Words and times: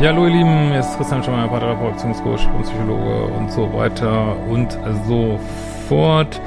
Ja, 0.00 0.12
hallo 0.12 0.24
ihr 0.24 0.32
Lieben, 0.32 0.70
hier 0.70 0.80
ist 0.80 0.96
Christian 0.96 1.22
Schemmer, 1.22 1.46
Paartherapeut, 1.46 1.92
Beziehungscoach 1.92 2.48
und 2.54 2.62
Psychologe 2.62 3.24
und 3.34 3.52
so 3.52 3.70
weiter 3.70 4.34
und 4.48 4.72
so 5.06 5.38
fort. 5.90 6.40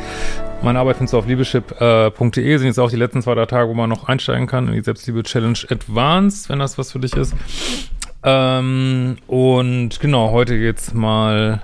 Meine 0.64 0.80
Arbeit 0.80 0.98
findest 0.98 1.14
du 1.14 1.20
auf 1.20 1.28
liebeschip.de, 1.28 2.58
sind 2.58 2.66
jetzt 2.66 2.80
auch 2.80 2.90
die 2.90 2.96
letzten 2.96 3.22
zwei, 3.22 3.36
drei 3.36 3.46
Tage, 3.46 3.70
wo 3.70 3.76
man 3.76 3.92
noch 3.92 4.06
einsteigen 4.06 4.48
kann 4.48 4.70
in 4.70 4.74
die 4.74 4.82
Selbstliebe-Challenge 4.82 5.60
Advanced, 5.70 6.50
wenn 6.50 6.58
das 6.58 6.80
was 6.80 6.94
für 6.94 7.00
dich 7.00 7.14
ist. 7.16 7.36
Ähm, 8.24 9.18
und 9.28 10.00
genau, 10.00 10.32
heute 10.32 10.58
geht's 10.58 10.96
mal 10.96 11.62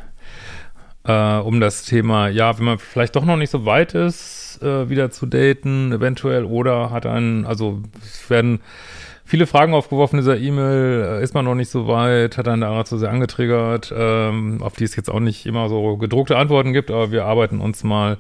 äh, 1.06 1.38
um 1.38 1.60
das 1.60 1.86
Thema, 1.86 2.28
ja, 2.28 2.56
wenn 2.60 2.66
man 2.66 2.78
vielleicht 2.78 3.16
doch 3.16 3.26
noch 3.26 3.36
nicht 3.36 3.50
so 3.50 3.66
weit 3.66 3.96
ist, 3.96 4.60
äh, 4.62 4.92
wieder 4.92 5.10
zu 5.10 5.26
daten, 5.26 5.92
eventuell, 5.92 6.44
oder 6.44 6.92
hat 6.92 7.08
einen, 7.08 7.48
also 7.48 7.82
werden 8.28 8.60
viele 9.30 9.46
Fragen 9.46 9.76
aufgeworfen 9.76 10.18
in 10.18 10.26
dieser 10.26 10.40
E-Mail, 10.40 11.20
äh, 11.20 11.24
ist 11.24 11.36
man 11.36 11.46
noch 11.46 11.54
nicht 11.54 11.70
so 11.70 11.88
weit, 11.88 12.36
hat 12.36 12.48
dann 12.48 12.62
daran 12.62 12.84
zu 12.86 12.98
sehr 12.98 13.12
angetriggert, 13.12 13.94
ähm, 13.96 14.64
auf 14.64 14.74
die 14.74 14.86
es 14.86 14.96
jetzt 14.96 15.10
auch 15.10 15.20
nicht 15.20 15.46
immer 15.46 15.70
so 15.70 15.98
gedruckte 15.98 16.36
Antworten 16.36 16.74
gibt, 16.74 16.90
aber 16.90 17.12
wir 17.12 17.26
arbeiten 17.26 17.62
uns 17.62 17.84
mal 17.84 18.18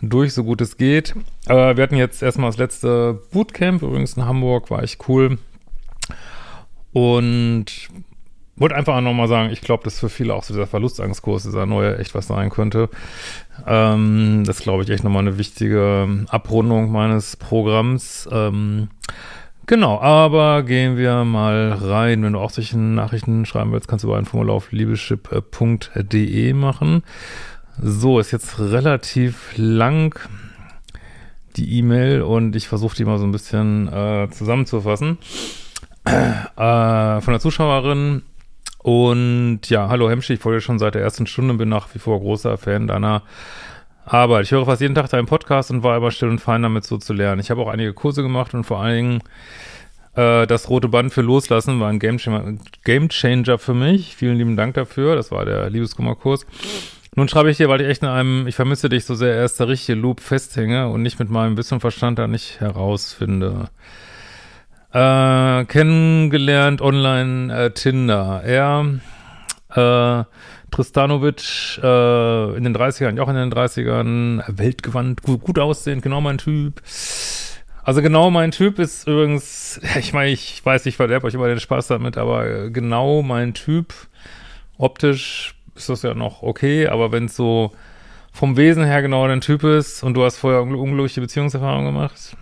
durch, 0.00 0.34
so 0.34 0.44
gut 0.44 0.60
es 0.60 0.76
geht. 0.76 1.16
Äh, 1.48 1.76
wir 1.76 1.82
hatten 1.82 1.96
jetzt 1.96 2.22
erstmal 2.22 2.50
das 2.50 2.58
letzte 2.58 3.20
Bootcamp, 3.32 3.82
übrigens 3.82 4.16
in 4.16 4.24
Hamburg, 4.24 4.70
war 4.70 4.84
echt 4.84 5.08
cool. 5.08 5.38
Und 6.92 7.88
wollte 8.54 8.76
einfach 8.76 9.00
nochmal 9.00 9.26
sagen, 9.26 9.50
ich 9.50 9.62
glaube, 9.62 9.82
dass 9.82 9.98
für 9.98 10.08
viele 10.08 10.32
auch 10.32 10.44
so 10.44 10.54
dieser 10.54 10.68
Verlustangstkurs, 10.68 11.42
dieser 11.42 11.66
neue, 11.66 11.98
echt 11.98 12.14
was 12.14 12.28
sein 12.28 12.50
könnte. 12.50 12.88
Ähm, 13.66 14.44
das 14.46 14.60
glaube 14.60 14.84
ich 14.84 14.90
echt 14.90 15.02
nochmal 15.02 15.22
eine 15.22 15.38
wichtige 15.38 16.24
Abrundung 16.28 16.92
meines 16.92 17.36
Programms. 17.36 18.28
Ähm, 18.30 18.90
Genau, 19.66 20.00
aber 20.00 20.62
gehen 20.62 20.96
wir 20.96 21.24
mal 21.24 21.72
rein. 21.72 22.22
Wenn 22.22 22.34
du 22.34 22.38
auch 22.38 22.50
solche 22.50 22.78
Nachrichten 22.78 23.44
schreiben 23.46 23.72
willst, 23.72 23.88
kannst 23.88 24.04
du 24.04 24.08
über 24.08 24.16
ein 24.16 24.24
Formular 24.24 24.54
auf 24.54 24.70
liebeschip.de 24.70 26.52
machen. 26.52 27.02
So, 27.82 28.20
ist 28.20 28.30
jetzt 28.30 28.60
relativ 28.60 29.52
lang 29.56 30.20
die 31.56 31.78
E-Mail 31.78 32.22
und 32.22 32.54
ich 32.54 32.68
versuche 32.68 32.96
die 32.96 33.04
mal 33.04 33.18
so 33.18 33.24
ein 33.24 33.32
bisschen 33.32 33.92
äh, 33.92 34.28
zusammenzufassen. 34.30 35.18
Äh, 36.04 37.20
von 37.20 37.32
der 37.32 37.40
Zuschauerin. 37.40 38.22
Und 38.78 39.62
ja, 39.68 39.88
hallo 39.88 40.08
Hemschi, 40.08 40.34
ich 40.34 40.40
folge 40.40 40.60
schon 40.60 40.78
seit 40.78 40.94
der 40.94 41.02
ersten 41.02 41.26
Stunde, 41.26 41.54
bin 41.54 41.68
nach 41.68 41.92
wie 41.92 41.98
vor 41.98 42.20
großer 42.20 42.56
Fan 42.56 42.86
deiner 42.86 43.22
Arbeit. 44.06 44.44
Ich 44.44 44.52
höre 44.52 44.64
fast 44.64 44.80
jeden 44.80 44.94
Tag 44.94 45.10
deinen 45.10 45.26
Podcast 45.26 45.70
und 45.70 45.82
war 45.82 45.96
immer 45.96 46.10
still 46.10 46.28
und 46.28 46.38
fein 46.38 46.62
damit 46.62 46.84
so 46.84 46.96
zu 46.96 47.12
lernen. 47.12 47.40
Ich 47.40 47.50
habe 47.50 47.60
auch 47.60 47.68
einige 47.68 47.92
Kurse 47.92 48.22
gemacht 48.22 48.54
und 48.54 48.64
vor 48.64 48.80
allen 48.80 48.96
Dingen 48.96 49.22
äh, 50.14 50.46
das 50.46 50.70
rote 50.70 50.88
Band 50.88 51.12
für 51.12 51.22
Loslassen 51.22 51.80
war 51.80 51.88
ein 51.88 51.98
Game 51.98 52.18
Game 52.84 53.08
Changer 53.08 53.58
für 53.58 53.74
mich. 53.74 54.14
Vielen 54.14 54.36
lieben 54.36 54.56
Dank 54.56 54.74
dafür. 54.74 55.16
Das 55.16 55.32
war 55.32 55.44
der 55.44 55.68
Liebeskummerkurs. 55.70 56.46
Nun 57.16 57.28
schreibe 57.28 57.50
ich 57.50 57.56
dir, 57.56 57.68
weil 57.68 57.80
ich 57.80 57.88
echt 57.88 58.02
in 58.02 58.08
einem, 58.08 58.46
ich 58.46 58.54
vermisse 58.54 58.88
dich 58.88 59.06
so 59.06 59.14
sehr, 59.14 59.34
erst 59.34 59.58
der 59.58 59.68
richtige 59.68 59.98
Loop 59.98 60.20
festhänge 60.20 60.88
und 60.88 61.02
nicht 61.02 61.18
mit 61.18 61.30
meinem 61.30 61.56
Wissen 61.56 61.74
und 61.74 61.80
Verstand 61.80 62.18
da 62.18 62.28
nicht 62.28 62.60
herausfinde. 62.60 63.70
Äh, 64.92 65.64
kennengelernt 65.64 66.80
online 66.80 67.54
äh, 67.54 67.70
Tinder. 67.72 68.42
Er, 68.44 69.00
äh, 69.74 70.24
Tristanovic, 70.70 71.78
äh, 71.82 72.56
in 72.56 72.64
den 72.64 72.76
30ern, 72.76 73.20
auch 73.20 73.28
in 73.28 73.36
den 73.36 73.52
30ern, 73.52 74.42
weltgewandt, 74.48 75.22
gut, 75.22 75.42
gut 75.42 75.58
aussehend, 75.58 76.02
genau 76.02 76.20
mein 76.20 76.38
Typ. 76.38 76.82
Also 77.82 78.02
genau 78.02 78.30
mein 78.30 78.50
Typ 78.50 78.78
ist 78.78 79.06
übrigens, 79.06 79.80
ich 79.98 80.12
meine, 80.12 80.30
ich 80.30 80.64
weiß, 80.64 80.86
ich 80.86 80.96
verderbe 80.96 81.26
euch 81.26 81.34
immer 81.34 81.48
den 81.48 81.60
Spaß 81.60 81.86
damit, 81.86 82.18
aber 82.18 82.70
genau 82.70 83.22
mein 83.22 83.54
Typ, 83.54 83.94
optisch 84.76 85.54
ist 85.74 85.88
das 85.88 86.02
ja 86.02 86.14
noch 86.14 86.42
okay, 86.42 86.88
aber 86.88 87.12
wenn 87.12 87.26
es 87.26 87.36
so 87.36 87.72
vom 88.32 88.56
Wesen 88.56 88.84
her 88.84 89.02
genau 89.02 89.26
dein 89.28 89.40
Typ 89.40 89.62
ist 89.62 90.02
und 90.02 90.14
du 90.14 90.24
hast 90.24 90.36
vorher 90.36 90.62
unglückliche 90.62 91.20
Beziehungserfahrungen 91.20 91.86
gemacht, 91.86 92.36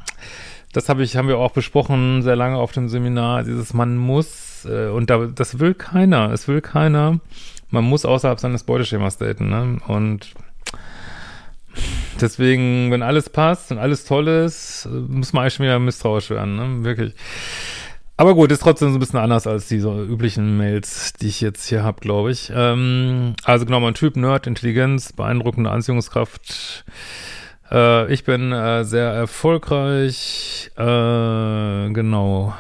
das 0.73 0.89
habe 0.89 1.03
ich, 1.03 1.17
haben 1.17 1.29
wir 1.29 1.39
auch 1.39 1.53
besprochen, 1.53 2.23
sehr 2.23 2.37
lange 2.37 2.57
auf 2.57 2.73
dem 2.73 2.89
Seminar, 2.89 3.45
dieses 3.45 3.75
man 3.75 3.97
muss, 3.97 4.65
äh, 4.65 4.89
und 4.89 5.11
da, 5.11 5.27
das 5.27 5.59
will 5.61 5.75
keiner, 5.75 6.33
es 6.33 6.49
will 6.49 6.61
keiner, 6.61 7.21
man 7.75 7.85
muss 7.85 8.05
außerhalb 8.07 8.41
seines 8.41 8.63
Beuteschemas 8.63 9.19
daten, 9.19 9.51
ne? 9.51 9.79
Und 9.87 10.33
deswegen, 12.21 12.91
wenn 12.91 13.03
alles 13.03 13.29
passt 13.29 13.71
und 13.73 13.79
alles 13.79 14.05
toll 14.05 14.29
ist, 14.29 14.89
muss 15.09 15.33
man 15.33 15.43
eigentlich 15.43 15.55
schon 15.55 15.67
wieder 15.67 15.79
misstrauisch 15.79 16.31
werden, 16.31 16.57
ne? 16.57 16.85
Wirklich. 16.85 17.15
Aber 18.17 18.35
gut, 18.35 18.53
ist 18.53 18.63
trotzdem 18.63 18.91
so 18.91 18.97
ein 18.97 19.01
bisschen 19.01 19.19
anders 19.19 19.49
als 19.49 19.67
diese 19.67 19.91
üblichen 19.91 20.57
Mails, 20.57 21.15
die 21.15 21.27
ich 21.27 21.41
jetzt 21.41 21.69
hier 21.69 21.83
habe, 21.83 22.01
glaube 22.01 22.31
ich. 22.31 22.51
Ähm, 22.55 23.35
also 23.43 23.67
genau, 23.67 23.81
mein 23.81 23.95
Typ, 23.95 24.15
Nerd, 24.15 24.47
Intelligenz, 24.47 25.13
beeindruckende 25.13 25.71
Anziehungskraft. 25.71 26.85
Äh, 27.73 28.13
ich 28.13 28.23
bin 28.23 28.53
äh, 28.53 28.85
sehr 28.85 29.11
erfolgreich. 29.11 30.71
Äh, 30.77 31.91
genau. 31.91 32.55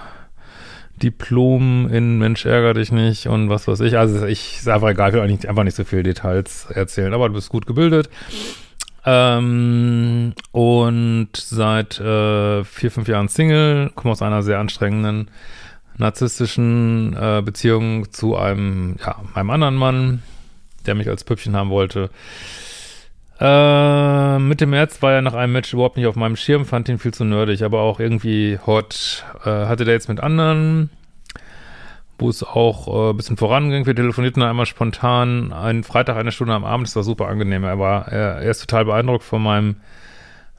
Diplom 1.02 1.88
in 1.92 2.18
Mensch 2.18 2.46
ärger 2.46 2.74
dich 2.74 2.92
nicht 2.92 3.26
und 3.26 3.48
was 3.48 3.66
weiß 3.66 3.80
ich. 3.80 3.98
Also 3.98 4.26
ich 4.26 4.58
ist 4.58 4.68
einfach 4.68 4.90
egal, 4.90 5.08
ich 5.10 5.14
will 5.14 5.22
eigentlich 5.22 5.48
einfach 5.48 5.64
nicht 5.64 5.76
so 5.76 5.84
viele 5.84 6.02
Details 6.02 6.66
erzählen, 6.70 7.12
aber 7.12 7.28
du 7.28 7.34
bist 7.34 7.48
gut 7.48 7.66
gebildet. 7.66 8.08
Ähm, 9.06 10.32
und 10.52 11.28
seit 11.34 12.00
äh, 12.00 12.64
vier, 12.64 12.90
fünf 12.90 13.08
Jahren 13.08 13.28
Single, 13.28 13.90
komme 13.94 14.12
aus 14.12 14.22
einer 14.22 14.42
sehr 14.42 14.58
anstrengenden 14.58 15.28
narzisstischen 15.96 17.14
äh, 17.14 17.42
Beziehung 17.44 18.10
zu 18.12 18.36
einem, 18.36 18.96
ja, 19.04 19.16
einem 19.34 19.50
anderen 19.50 19.76
Mann, 19.76 20.22
der 20.86 20.94
mich 20.94 21.08
als 21.08 21.24
Püppchen 21.24 21.54
haben 21.54 21.70
wollte. 21.70 22.10
Äh, 23.40 24.38
Mitte 24.38 24.66
März 24.66 25.02
war 25.02 25.12
er 25.12 25.22
nach 25.22 25.34
einem 25.34 25.52
Match 25.52 25.72
überhaupt 25.72 25.96
nicht 25.96 26.06
auf 26.06 26.16
meinem 26.16 26.36
Schirm, 26.36 26.64
fand 26.64 26.88
ihn 26.88 26.98
viel 26.98 27.12
zu 27.12 27.24
nerdig, 27.24 27.64
aber 27.64 27.80
auch 27.80 27.98
irgendwie 27.98 28.58
hot. 28.64 29.24
Äh, 29.44 29.50
hatte 29.50 29.84
jetzt 29.84 30.08
mit 30.08 30.20
anderen, 30.20 30.90
wo 32.18 32.28
es 32.28 32.44
auch 32.44 32.86
äh, 32.86 33.10
ein 33.10 33.16
bisschen 33.16 33.36
voranging. 33.36 33.86
Wir 33.86 33.96
telefonierten 33.96 34.42
einmal 34.42 34.66
spontan, 34.66 35.52
einen 35.52 35.82
Freitag, 35.82 36.16
eine 36.16 36.32
Stunde 36.32 36.54
am 36.54 36.64
Abend, 36.64 36.86
das 36.86 36.96
war 36.96 37.02
super 37.02 37.26
angenehm. 37.26 37.64
Er 37.64 37.78
war, 37.78 38.08
er, 38.08 38.36
er 38.36 38.50
ist 38.50 38.60
total 38.60 38.84
beeindruckt 38.84 39.24
von 39.24 39.42
meinem 39.42 39.76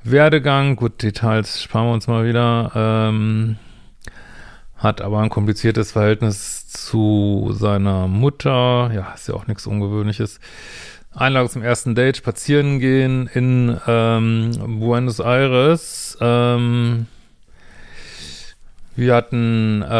Werdegang. 0.03 0.75
Gut, 0.75 1.01
Details 1.01 1.63
sparen 1.63 1.87
wir 1.87 1.93
uns 1.93 2.07
mal 2.07 2.25
wieder. 2.25 2.71
Ähm, 2.75 3.57
hat 4.77 5.01
aber 5.01 5.19
ein 5.19 5.29
kompliziertes 5.29 5.93
Verhältnis 5.93 6.67
zu 6.67 7.49
seiner 7.53 8.07
Mutter. 8.07 8.91
Ja, 8.93 9.13
ist 9.15 9.29
ja 9.29 9.33
auch 9.33 9.47
nichts 9.47 9.65
Ungewöhnliches. 9.65 10.39
Einladung 11.15 11.49
zum 11.49 11.63
ersten 11.63 11.95
Date, 11.95 12.17
spazieren 12.17 12.79
gehen 12.79 13.29
in 13.33 13.79
ähm, 13.87 14.79
Buenos 14.79 15.19
Aires. 15.19 16.17
Ähm, 16.19 17.07
wir 18.97 19.15
hatten 19.15 19.81
äh, 19.81 19.91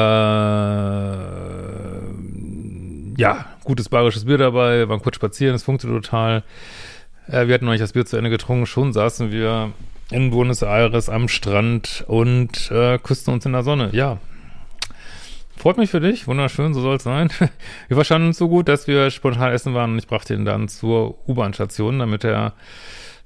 ja 3.18 3.46
gutes 3.64 3.90
bayerisches 3.90 4.26
Bier 4.26 4.38
dabei, 4.38 4.88
waren 4.90 5.02
kurz 5.02 5.16
spazieren, 5.16 5.56
es 5.56 5.64
funktioniert 5.64 6.04
total. 6.04 6.44
Äh, 7.28 7.48
wir 7.48 7.54
hatten 7.54 7.66
noch 7.66 7.72
nicht 7.72 7.84
das 7.84 7.94
Bier 7.94 8.06
zu 8.06 8.18
Ende 8.18 8.30
getrunken, 8.30 8.66
schon 8.66 8.92
saßen 8.92 9.32
wir 9.32 9.72
in 10.12 10.32
Buenos 10.32 10.62
Aires 10.64 11.10
am 11.10 11.28
Strand 11.30 12.04
und 12.08 12.70
äh, 12.72 13.00
küssten 13.00 13.32
uns 13.32 13.46
in 13.46 13.54
der 13.54 13.64
Sonne. 13.64 13.90
Ja, 13.94 14.18
Freut 15.58 15.78
mich 15.78 15.90
für 15.90 16.00
dich, 16.00 16.28
wunderschön, 16.28 16.74
so 16.74 16.82
soll 16.82 16.98
es 16.98 17.04
sein. 17.04 17.30
Wir 17.88 17.96
verstanden 17.96 18.28
uns 18.28 18.38
so 18.38 18.50
gut, 18.50 18.68
dass 18.68 18.88
wir 18.88 19.10
spontan 19.10 19.52
essen 19.52 19.74
waren 19.74 19.94
und 19.94 19.98
ich 19.98 20.08
brachte 20.08 20.34
ihn 20.34 20.46
dann 20.46 20.68
zur 20.68 21.18
U-Bahn-Station, 21.28 22.00
damit 22.00 22.24
er 22.24 22.54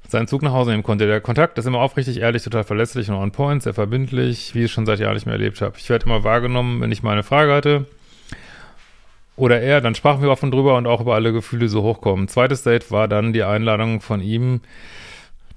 seinen 0.08 0.28
Zug 0.28 0.42
nach 0.42 0.54
Hause 0.54 0.72
nehmen 0.72 0.84
konnte. 0.84 1.06
Der 1.06 1.22
Kontakt 1.22 1.58
ist 1.58 1.66
immer 1.66 1.80
aufrichtig, 1.80 2.20
ehrlich, 2.20 2.44
total 2.44 2.64
verlässlich 2.64 3.10
und 3.10 3.16
on 3.16 3.32
point, 3.32 3.64
sehr 3.64 3.74
verbindlich, 3.74 4.56
wie 4.56 4.60
ich 4.60 4.66
es 4.66 4.72
schon 4.72 4.86
seit 4.86 5.00
Jahren 5.00 5.16
nicht 5.16 5.26
mehr 5.26 5.36
erlebt 5.36 5.62
habe. 5.62 5.76
Ich 5.78 5.90
werde 5.90 6.06
immer 6.06 6.24
wahrgenommen, 6.24 6.82
wenn 6.82 6.92
ich 6.92 7.04
mal 7.04 7.12
eine 7.12 7.24
Frage 7.24 7.54
hatte. 7.54 7.86
oder 9.36 9.62
er, 9.62 9.82
dann 9.82 9.96
sprachen 9.96 10.22
wir 10.22 10.30
offen 10.30 10.52
drüber 10.52 10.78
und 10.78 10.88
auch 10.88 11.02
über 11.02 11.16
alle 11.16 11.32
Gefühle, 11.34 11.62
die 11.62 11.70
so 11.70 11.84
hochkommen. 11.84 12.28
Zweites 12.28 12.64
Date 12.64 12.92
war 12.92 13.08
dann 13.08 13.34
die 13.34 13.44
Einladung 13.44 14.02
von 14.02 14.22
ihm, 14.22 14.62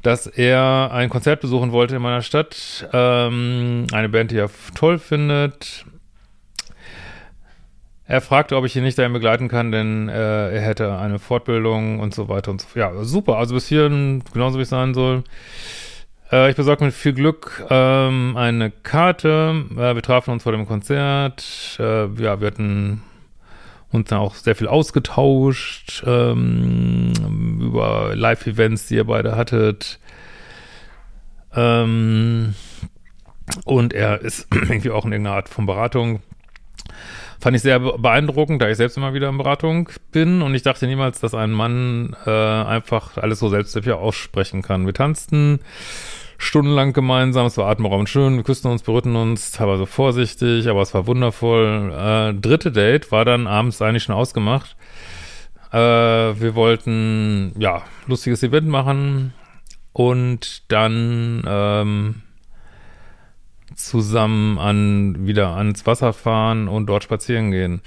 dass 0.03 0.27
er 0.27 0.91
ein 0.93 1.11
Konzert 1.11 1.41
besuchen 1.41 1.73
wollte 1.73 1.97
in 1.97 2.03
meiner 2.03 2.23
Stadt. 2.23 2.89
Ähm, 2.93 3.87
eine 3.93 4.09
Band, 4.09 4.31
die 4.31 4.39
er 4.39 4.51
toll 4.75 4.99
findet. 4.99 5.85
Er 8.07 8.21
fragte, 8.21 8.57
ob 8.57 8.65
ich 8.65 8.77
ihn 8.77 8.83
nicht 8.83 8.99
dahin 8.99 9.13
begleiten 9.13 9.49
kann, 9.49 9.71
denn 9.71 10.09
äh, 10.09 10.51
er 10.51 10.61
hätte 10.61 10.99
eine 10.99 11.19
Fortbildung 11.19 12.01
und 12.01 12.15
so 12.15 12.29
weiter 12.29 12.51
und 12.51 12.61
so 12.61 12.67
fort. 12.69 12.77
Ja, 12.77 13.05
super. 13.05 13.39
Also 13.39 13.55
bis 13.55 13.69
hierhin 13.69 14.23
genauso 14.33 14.59
wie 14.59 14.63
es 14.63 14.71
sein 14.71 14.93
soll. 14.93 15.23
Äh, 16.33 16.51
ich 16.51 16.57
besorgte 16.57 16.85
mit 16.85 16.95
viel 16.95 17.13
Glück 17.13 17.65
ähm, 17.71 18.37
eine 18.37 18.71
Karte. 18.71 19.67
Äh, 19.73 19.95
wir 19.95 20.03
trafen 20.03 20.33
uns 20.33 20.43
vor 20.43 20.53
dem 20.53 20.67
Konzert. 20.67 21.77
Äh, 21.79 22.07
ja, 22.21 22.41
wir 22.41 22.47
hatten 22.49 23.03
uns 23.93 24.09
dann 24.09 24.19
auch 24.19 24.35
sehr 24.35 24.57
viel 24.57 24.69
ausgetauscht 24.69 26.03
ähm, 26.07 27.13
über 27.61 28.17
Live-Events, 28.17 28.89
die 28.89 28.97
ihr 28.97 29.05
beide 29.05 29.37
hattet. 29.37 30.01
Ähm, 31.55 32.55
und 33.65 33.93
er 33.93 34.23
ist 34.23 34.49
irgendwie 34.55 34.91
auch 34.91 35.05
in 35.05 35.13
irgendeiner 35.13 35.37
Art 35.37 35.49
von 35.49 35.67
Beratung. 35.67 36.23
Fand 37.43 37.57
ich 37.57 37.63
sehr 37.63 37.81
beeindruckend, 37.81 38.63
da 38.63 38.69
ich 38.71 38.77
selbst 38.77 38.97
immer 38.97 39.15
wieder 39.15 39.29
in 39.29 39.37
Beratung 39.37 39.89
bin 40.13 40.43
und 40.43 40.55
ich 40.55 40.63
dachte 40.63 40.87
niemals, 40.87 41.19
dass 41.19 41.35
ein 41.35 41.51
Mann 41.51 42.15
äh, 42.25 42.31
einfach 42.31 43.17
alles 43.17 43.41
so 43.41 43.49
selbstsicher 43.49 43.99
aussprechen 43.99 44.63
kann. 44.63 44.87
Wir 44.87 44.95
tanzten 44.95 45.59
stundenlang 46.39 46.93
gemeinsam. 46.93 47.47
Es 47.47 47.57
war 47.57 47.67
atemberaubend 47.67 48.09
schön. 48.09 48.37
Wir 48.37 48.45
küssten 48.45 48.69
uns, 48.69 48.85
berührten 48.85 49.17
uns, 49.17 49.51
teilweise 49.51 49.87
vorsichtig, 49.87 50.69
aber 50.69 50.83
es 50.83 50.95
war 50.95 51.09
wundervoll. 51.09 51.93
Äh, 51.93 52.35
dritte 52.41 52.71
Date 52.71 53.11
war 53.11 53.25
dann 53.25 53.49
abends 53.49 53.83
eigentlich 53.83 54.05
schon 54.05 54.15
ausgemacht. 54.15 54.77
Äh, 55.73 55.79
wir 55.79 56.55
wollten, 56.55 57.55
ja, 57.59 57.83
lustiges 58.07 58.45
Event 58.45 58.69
machen 58.69 59.35
und 59.93 60.71
dann 60.71 61.43
ähm, 61.45 62.23
zusammen 63.87 64.59
an 64.59 65.27
wieder 65.27 65.57
ans 65.57 65.87
Wasser 65.87 66.13
fahren 66.13 66.69
und 66.69 66.87
dort 66.87 67.05
spazieren 67.05 67.51
gehen. 67.51 67.83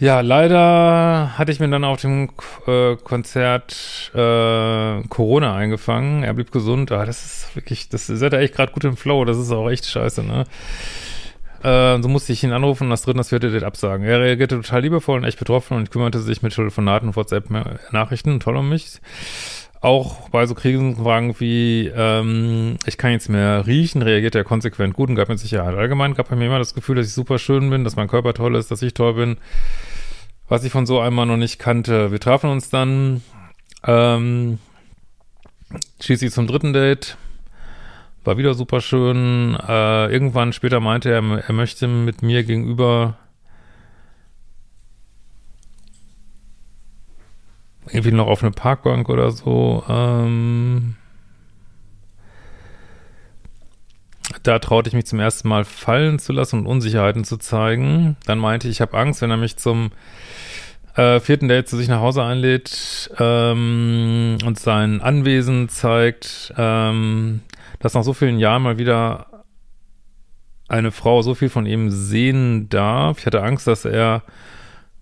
Ja, 0.00 0.20
leider 0.22 1.36
hatte 1.36 1.52
ich 1.52 1.60
mir 1.60 1.68
dann 1.68 1.84
auf 1.84 2.00
dem 2.00 2.30
äh, 2.66 2.96
Konzert 2.96 4.10
äh, 4.14 5.02
Corona 5.08 5.54
eingefangen. 5.54 6.22
Er 6.22 6.32
blieb 6.32 6.52
gesund. 6.52 6.90
Ah, 6.90 7.04
das 7.04 7.26
ist 7.26 7.54
wirklich, 7.54 7.90
das 7.90 8.08
ist 8.08 8.22
ja 8.22 8.32
echt 8.32 8.54
gerade 8.54 8.72
gut 8.72 8.84
im 8.84 8.96
Flow. 8.96 9.26
Das 9.26 9.36
ist 9.36 9.52
auch 9.52 9.68
echt 9.68 9.84
scheiße, 9.84 10.22
ne? 10.22 10.46
Äh, 11.62 12.00
so 12.00 12.08
musste 12.08 12.32
ich 12.32 12.42
ihn 12.42 12.52
anrufen 12.52 12.84
und 12.84 12.90
das 12.90 13.02
dritte 13.02 13.18
das 13.18 13.28
vierte 13.28 13.50
Date 13.50 13.64
absagen. 13.64 14.06
Er 14.06 14.20
reagierte 14.20 14.56
total 14.56 14.80
liebevoll 14.80 15.18
und 15.18 15.24
echt 15.24 15.38
betroffen 15.38 15.76
und 15.76 15.90
kümmerte 15.90 16.20
sich 16.20 16.40
mit 16.40 16.54
Telefonaten 16.54 17.14
WhatsApp-Nachrichten 17.14 18.40
toll 18.40 18.56
um 18.56 18.70
mich. 18.70 19.00
Auch 19.80 20.28
bei 20.28 20.46
so 20.46 20.54
Krisenfragen 20.54 21.38
wie, 21.40 21.90
ähm, 21.94 22.76
ich 22.86 22.98
kann 22.98 23.12
jetzt 23.12 23.30
mehr 23.30 23.66
riechen, 23.66 24.02
reagiert 24.02 24.34
er 24.34 24.44
konsequent 24.44 24.94
gut 24.94 25.08
und 25.08 25.14
gab 25.14 25.28
mir 25.28 25.38
Sicherheit. 25.38 25.74
Allgemein 25.74 26.14
gab 26.14 26.30
er 26.30 26.36
mir 26.36 26.46
immer 26.46 26.58
das 26.58 26.74
Gefühl, 26.74 26.96
dass 26.96 27.06
ich 27.06 27.14
super 27.14 27.38
schön 27.38 27.70
bin, 27.70 27.84
dass 27.84 27.96
mein 27.96 28.08
Körper 28.08 28.34
toll 28.34 28.56
ist, 28.56 28.70
dass 28.70 28.82
ich 28.82 28.92
toll 28.92 29.14
bin 29.14 29.38
was 30.50 30.64
ich 30.64 30.72
von 30.72 30.84
so 30.84 31.00
einmal 31.00 31.24
noch 31.24 31.38
nicht 31.38 31.58
kannte. 31.58 32.10
Wir 32.10 32.20
trafen 32.20 32.50
uns 32.50 32.68
dann 32.68 33.22
ähm, 33.86 34.58
schließlich 36.00 36.32
zum 36.32 36.48
dritten 36.48 36.74
Date. 36.74 37.16
War 38.24 38.36
wieder 38.36 38.52
super 38.54 38.80
schön. 38.80 39.56
Äh, 39.66 40.12
irgendwann 40.12 40.52
später 40.52 40.80
meinte 40.80 41.08
er, 41.08 41.22
er 41.22 41.54
möchte 41.54 41.86
mit 41.86 42.22
mir 42.22 42.42
gegenüber 42.42 43.16
irgendwie 47.92 48.12
noch 48.12 48.26
auf 48.26 48.42
eine 48.42 48.52
Parkbank 48.52 49.08
oder 49.08 49.30
so. 49.30 49.84
Ähm, 49.88 50.96
da 54.42 54.58
traute 54.58 54.88
ich 54.88 54.94
mich 54.94 55.06
zum 55.06 55.20
ersten 55.20 55.48
Mal 55.48 55.64
fallen 55.64 56.18
zu 56.18 56.32
lassen 56.32 56.60
und 56.60 56.66
Unsicherheiten 56.66 57.24
zu 57.24 57.36
zeigen. 57.36 58.16
Dann 58.26 58.38
meinte 58.38 58.68
ich, 58.68 58.76
ich 58.76 58.80
habe 58.80 58.96
Angst, 58.96 59.22
wenn 59.22 59.30
er 59.30 59.36
mich 59.36 59.56
zum 59.56 59.90
äh, 60.94 61.20
vierten 61.20 61.48
Date 61.48 61.68
zu 61.68 61.76
sich 61.76 61.88
nach 61.88 62.00
Hause 62.00 62.22
einlädt 62.22 63.10
ähm, 63.18 64.38
und 64.44 64.58
sein 64.58 65.00
Anwesen 65.00 65.68
zeigt, 65.68 66.52
ähm, 66.56 67.40
dass 67.80 67.94
nach 67.94 68.02
so 68.02 68.12
vielen 68.12 68.38
Jahren 68.38 68.62
mal 68.62 68.78
wieder 68.78 69.26
eine 70.68 70.92
Frau 70.92 71.22
so 71.22 71.34
viel 71.34 71.48
von 71.48 71.66
ihm 71.66 71.90
sehen 71.90 72.68
darf. 72.68 73.18
Ich 73.18 73.26
hatte 73.26 73.42
Angst, 73.42 73.66
dass 73.66 73.84
er 73.84 74.22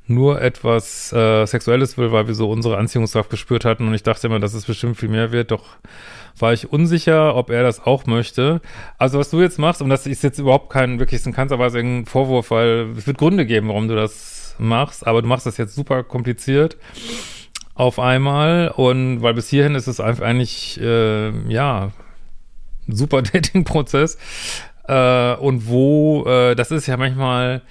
nur 0.08 0.40
etwas 0.40 1.12
äh, 1.12 1.46
Sexuelles 1.46 1.99
will, 1.99 2.12
weil 2.12 2.26
wir 2.26 2.34
so 2.34 2.50
unsere 2.50 2.78
Anziehungskraft 2.78 3.31
gespürt 3.31 3.64
hatten. 3.64 3.87
Und 3.87 3.94
ich 3.94 4.02
dachte 4.02 4.26
immer, 4.26 4.40
dass 4.40 4.55
es 4.55 4.64
bestimmt 4.64 4.96
viel 4.96 5.08
mehr 5.08 5.32
wird, 5.32 5.50
doch 5.50 5.64
war 6.38 6.52
ich 6.52 6.72
unsicher, 6.72 7.34
ob 7.34 7.50
er 7.50 7.62
das 7.62 7.84
auch 7.84 8.06
möchte. 8.06 8.60
Also 8.96 9.19
was 9.19 9.31
du 9.31 9.40
jetzt 9.40 9.58
machst, 9.58 9.82
und 9.82 9.90
das 9.90 10.06
ist 10.06 10.22
jetzt 10.22 10.38
überhaupt 10.38 10.70
kein 10.70 10.99
wirklich 10.99 11.25
in 11.26 11.32
keinster 11.32 11.58
Weise 11.58 11.78
ein 11.78 12.06
Vorwurf, 12.06 12.50
weil 12.50 12.94
es 12.96 13.06
wird 13.06 13.19
Gründe 13.19 13.44
geben, 13.44 13.69
warum 13.69 13.88
du 13.88 13.94
das 13.94 14.55
machst, 14.58 15.06
aber 15.06 15.22
du 15.22 15.28
machst 15.28 15.46
das 15.46 15.56
jetzt 15.56 15.75
super 15.75 16.02
kompliziert 16.02 16.76
auf 17.75 17.99
einmal. 17.99 18.72
Und 18.75 19.22
weil 19.22 19.34
bis 19.34 19.49
hierhin 19.49 19.75
ist 19.75 19.87
es 19.87 20.00
einfach 20.00 20.25
eigentlich, 20.25 20.81
äh, 20.81 21.31
ja, 21.49 21.93
super 22.87 23.22
Dating-Prozess. 23.32 24.19
Äh, 24.87 25.34
und 25.34 25.69
wo, 25.69 26.25
äh, 26.26 26.55
das 26.55 26.70
ist 26.70 26.87
ja 26.87 26.96
manchmal 26.96 27.62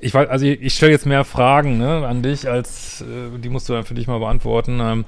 ich 0.00 0.14
weiß, 0.14 0.28
also 0.28 0.46
ich, 0.46 0.60
ich 0.60 0.74
stelle 0.74 0.92
jetzt 0.92 1.06
mehr 1.06 1.24
Fragen 1.24 1.78
ne, 1.78 2.06
an 2.06 2.22
dich, 2.22 2.48
als 2.48 3.02
äh, 3.02 3.38
die 3.38 3.48
musst 3.48 3.68
du 3.68 3.72
dann 3.72 3.84
für 3.84 3.94
dich 3.94 4.06
mal 4.06 4.18
beantworten. 4.18 4.80
Ähm, 4.80 5.04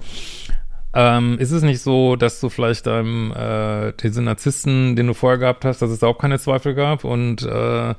ähm, 0.94 1.38
ist 1.38 1.50
es 1.50 1.62
nicht 1.62 1.82
so, 1.82 2.17
dass 2.17 2.40
du 2.40 2.49
vielleicht 2.49 2.87
deinem 2.87 3.32
äh, 3.32 3.93
diesen 3.93 4.25
Narzissten, 4.25 4.96
den 4.96 5.06
du 5.06 5.14
vorher 5.14 5.38
gehabt 5.38 5.64
hast, 5.64 5.82
dass 5.82 5.90
es 5.90 5.99
da 5.99 6.06
auch 6.06 6.19
keine 6.19 6.38
Zweifel 6.38 6.75
gab 6.75 7.05
und 7.05 7.43
äh, 7.43 7.94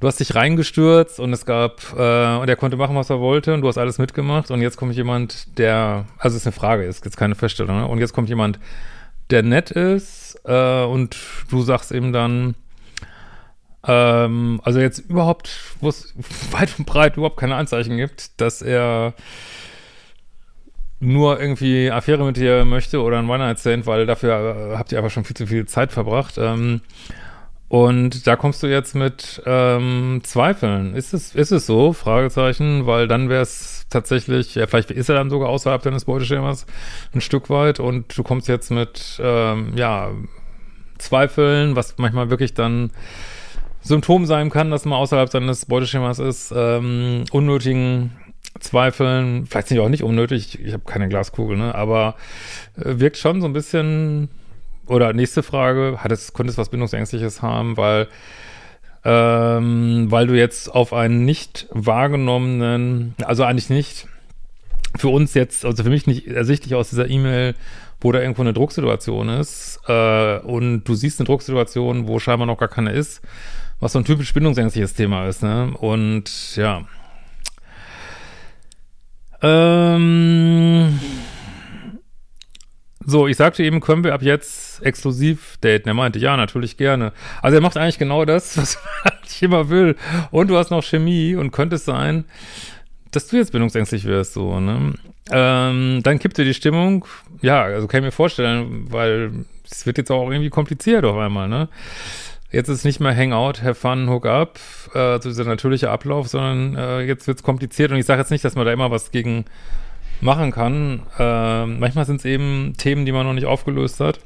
du 0.00 0.06
hast 0.06 0.18
dich 0.18 0.34
reingestürzt 0.34 1.20
und 1.20 1.32
es 1.32 1.46
gab 1.46 1.80
äh, 1.96 2.36
und 2.36 2.48
er 2.48 2.56
konnte 2.56 2.76
machen, 2.76 2.96
was 2.96 3.10
er 3.10 3.20
wollte 3.20 3.54
und 3.54 3.60
du 3.60 3.68
hast 3.68 3.78
alles 3.78 3.98
mitgemacht 3.98 4.50
und 4.50 4.60
jetzt 4.60 4.76
kommt 4.76 4.96
jemand, 4.96 5.56
der, 5.58 6.06
also 6.18 6.36
es 6.36 6.42
ist 6.42 6.46
eine 6.46 6.52
Frage, 6.52 6.84
ist 6.84 7.04
jetzt 7.04 7.16
keine 7.16 7.36
Feststellung, 7.36 7.78
ne? 7.78 7.86
und 7.86 7.98
jetzt 7.98 8.12
kommt 8.12 8.28
jemand, 8.28 8.58
der 9.30 9.44
nett 9.44 9.70
ist 9.70 10.40
äh, 10.44 10.82
und 10.82 11.16
du 11.48 11.62
sagst 11.62 11.92
ihm 11.92 12.12
dann, 12.12 12.56
ähm, 13.86 14.60
also 14.64 14.80
jetzt 14.80 14.98
überhaupt, 14.98 15.50
wo 15.80 15.88
es 15.88 16.14
weit 16.52 16.78
und 16.78 16.86
breit 16.86 17.16
überhaupt 17.16 17.38
keine 17.38 17.56
Anzeichen 17.56 17.96
gibt, 17.96 18.40
dass 18.40 18.62
er 18.62 19.14
nur 21.00 21.40
irgendwie 21.40 21.90
Affäre 21.90 22.24
mit 22.24 22.36
dir 22.36 22.64
möchte 22.66 23.00
oder 23.02 23.18
ein 23.18 23.28
One-Night-Stand, 23.28 23.86
weil 23.86 24.04
dafür 24.04 24.72
äh, 24.72 24.76
habt 24.76 24.92
ihr 24.92 24.98
einfach 24.98 25.10
schon 25.10 25.24
viel 25.24 25.36
zu 25.36 25.46
viel 25.46 25.66
Zeit 25.66 25.92
verbracht. 25.92 26.36
Ähm, 26.36 26.82
und 27.68 28.26
da 28.26 28.36
kommst 28.36 28.62
du 28.62 28.66
jetzt 28.66 28.94
mit 28.94 29.40
ähm, 29.46 30.20
Zweifeln. 30.24 30.94
Ist 30.94 31.14
es, 31.14 31.34
ist 31.34 31.52
es 31.52 31.66
so? 31.66 31.92
Fragezeichen, 31.92 32.86
weil 32.86 33.08
dann 33.08 33.28
wäre 33.28 33.42
es 33.42 33.86
tatsächlich, 33.88 34.56
ja, 34.56 34.66
vielleicht 34.66 34.90
ist 34.90 35.08
er 35.08 35.14
dann 35.14 35.30
sogar 35.30 35.48
außerhalb 35.48 35.80
deines 35.80 36.04
Beuteschemas 36.04 36.66
ein 37.14 37.20
Stück 37.20 37.48
weit 37.48 37.80
und 37.80 38.16
du 38.18 38.22
kommst 38.22 38.48
jetzt 38.48 38.70
mit, 38.70 39.20
ähm, 39.22 39.72
ja, 39.76 40.10
Zweifeln, 40.98 41.76
was 41.76 41.96
manchmal 41.98 42.28
wirklich 42.30 42.54
dann 42.54 42.90
Symptom 43.82 44.26
sein 44.26 44.50
kann, 44.50 44.70
dass 44.70 44.84
man 44.84 44.98
außerhalb 44.98 45.30
seines 45.30 45.66
Beuteschemas 45.66 46.18
ist, 46.18 46.52
ähm, 46.54 47.24
unnötigen 47.30 48.12
Zweifeln, 48.58 49.46
vielleicht 49.46 49.68
sind 49.68 49.76
die 49.76 49.80
auch 49.80 49.88
nicht 49.88 50.02
unnötig, 50.02 50.54
ich, 50.54 50.66
ich 50.66 50.72
habe 50.72 50.84
keine 50.84 51.08
Glaskugel, 51.08 51.56
ne, 51.56 51.74
aber 51.74 52.16
äh, 52.76 52.98
wirkt 52.98 53.16
schon 53.16 53.40
so 53.40 53.46
ein 53.46 53.52
bisschen, 53.52 54.28
oder 54.86 55.12
nächste 55.12 55.42
Frage, 55.42 55.98
hat 55.98 56.12
es, 56.12 56.34
könnte 56.34 56.50
es 56.50 56.58
was 56.58 56.68
Bindungsängstliches 56.68 57.42
haben, 57.42 57.76
weil 57.76 58.08
ähm, 59.02 60.10
weil 60.10 60.26
du 60.26 60.36
jetzt 60.36 60.74
auf 60.74 60.92
einen 60.92 61.24
nicht 61.24 61.66
wahrgenommenen, 61.70 63.14
also 63.24 63.44
eigentlich 63.44 63.70
nicht, 63.70 64.06
für 64.96 65.08
uns 65.08 65.34
jetzt, 65.34 65.64
also 65.64 65.82
für 65.82 65.88
mich 65.88 66.06
nicht 66.06 66.26
ersichtlich 66.26 66.74
aus 66.74 66.90
dieser 66.90 67.08
E-Mail, 67.08 67.54
wo 68.00 68.12
da 68.12 68.20
irgendwo 68.20 68.42
eine 68.42 68.52
Drucksituation 68.52 69.28
ist 69.28 69.80
äh, 69.86 70.38
und 70.40 70.84
du 70.84 70.94
siehst 70.94 71.20
eine 71.20 71.26
Drucksituation, 71.26 72.08
wo 72.08 72.18
scheinbar 72.18 72.46
noch 72.46 72.58
gar 72.58 72.68
keine 72.68 72.92
ist 72.92 73.22
was 73.80 73.92
so 73.92 73.98
ein 73.98 74.04
typisch 74.04 74.32
bindungsängstliches 74.32 74.94
Thema 74.94 75.26
ist, 75.26 75.42
ne? 75.42 75.72
Und 75.78 76.56
ja. 76.56 76.84
Ähm, 79.42 81.00
so, 83.04 83.26
ich 83.26 83.38
sagte 83.38 83.64
eben, 83.64 83.80
können 83.80 84.04
wir 84.04 84.12
ab 84.12 84.22
jetzt 84.22 84.82
exklusiv 84.82 85.56
daten? 85.62 85.88
Er 85.88 85.94
meinte, 85.94 86.18
ja, 86.18 86.36
natürlich 86.36 86.76
gerne. 86.76 87.12
Also 87.40 87.56
er 87.56 87.62
macht 87.62 87.78
eigentlich 87.78 87.98
genau 87.98 88.26
das, 88.26 88.56
was 88.58 88.78
ich 89.26 89.42
immer 89.42 89.70
will. 89.70 89.96
Und 90.30 90.48
du 90.48 90.58
hast 90.58 90.70
noch 90.70 90.84
Chemie 90.84 91.34
und 91.34 91.50
könnte 91.50 91.76
es 91.76 91.86
sein, 91.86 92.24
dass 93.10 93.26
du 93.28 93.36
jetzt 93.38 93.52
bindungsängstlich 93.52 94.04
wirst, 94.04 94.34
so, 94.34 94.60
ne? 94.60 94.94
Ähm, 95.32 96.00
dann 96.02 96.18
kippt 96.18 96.38
dir 96.38 96.44
die 96.44 96.54
Stimmung. 96.54 97.06
Ja, 97.40 97.62
also 97.62 97.86
kann 97.86 98.00
ich 98.00 98.06
mir 98.06 98.12
vorstellen, 98.12 98.86
weil 98.90 99.46
es 99.68 99.86
wird 99.86 99.98
jetzt 99.98 100.10
auch 100.10 100.30
irgendwie 100.30 100.50
kompliziert 100.50 101.04
auf 101.04 101.16
einmal, 101.16 101.48
ne? 101.48 101.68
Jetzt 102.52 102.68
ist 102.68 102.84
nicht 102.84 102.98
mehr 102.98 103.16
Hangout, 103.16 103.62
Have 103.62 103.76
Fun, 103.76 104.10
Hook 104.10 104.26
Up, 104.26 104.58
äh, 104.92 105.20
so 105.20 105.28
dieser 105.28 105.44
natürliche 105.44 105.90
Ablauf, 105.90 106.26
sondern 106.26 106.74
äh, 106.74 107.00
jetzt 107.02 107.28
wird's 107.28 107.44
kompliziert 107.44 107.92
und 107.92 107.98
ich 107.98 108.06
sage 108.06 108.20
jetzt 108.20 108.30
nicht, 108.30 108.44
dass 108.44 108.56
man 108.56 108.66
da 108.66 108.72
immer 108.72 108.90
was 108.90 109.12
gegen 109.12 109.44
machen 110.20 110.50
kann. 110.50 111.02
Äh, 111.16 111.66
manchmal 111.66 112.06
sind 112.06 112.16
es 112.16 112.24
eben 112.24 112.74
Themen, 112.76 113.06
die 113.06 113.12
man 113.12 113.24
noch 113.24 113.34
nicht 113.34 113.46
aufgelöst 113.46 114.00
hat. 114.00 114.18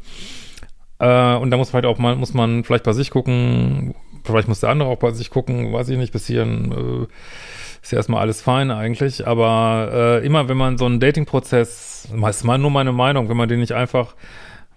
Äh, 0.98 1.34
und 1.34 1.50
da 1.50 1.58
muss 1.58 1.70
vielleicht 1.70 1.84
auch 1.84 1.98
mal, 1.98 2.16
muss 2.16 2.32
man 2.32 2.64
vielleicht 2.64 2.84
bei 2.84 2.94
sich 2.94 3.10
gucken, 3.10 3.94
vielleicht 4.24 4.48
muss 4.48 4.60
der 4.60 4.70
andere 4.70 4.88
auch 4.88 4.98
bei 4.98 5.10
sich 5.10 5.28
gucken, 5.28 5.72
weiß 5.72 5.90
ich 5.90 5.98
nicht, 5.98 6.12
bis 6.12 6.26
hierhin 6.26 6.72
äh, 6.72 7.82
ist 7.82 7.92
ja 7.92 7.98
erstmal 7.98 8.22
alles 8.22 8.40
fein 8.40 8.70
eigentlich, 8.70 9.26
aber 9.26 9.90
äh, 10.22 10.26
immer 10.26 10.48
wenn 10.48 10.56
man 10.56 10.78
so 10.78 10.86
einen 10.86 10.98
Dating-Prozess, 11.00 12.08
ist 12.26 12.44
mal 12.44 12.56
nur 12.56 12.70
meine 12.70 12.92
Meinung, 12.92 13.28
wenn 13.28 13.36
man 13.36 13.50
den 13.50 13.60
nicht 13.60 13.72
einfach 13.72 14.14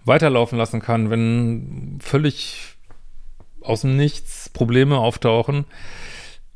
weiterlaufen 0.04 0.58
lassen 0.58 0.82
kann, 0.82 1.08
wenn 1.08 1.98
völlig 2.02 2.77
aus 3.68 3.82
dem 3.82 3.96
Nichts 3.96 4.48
Probleme 4.48 4.98
auftauchen, 4.98 5.64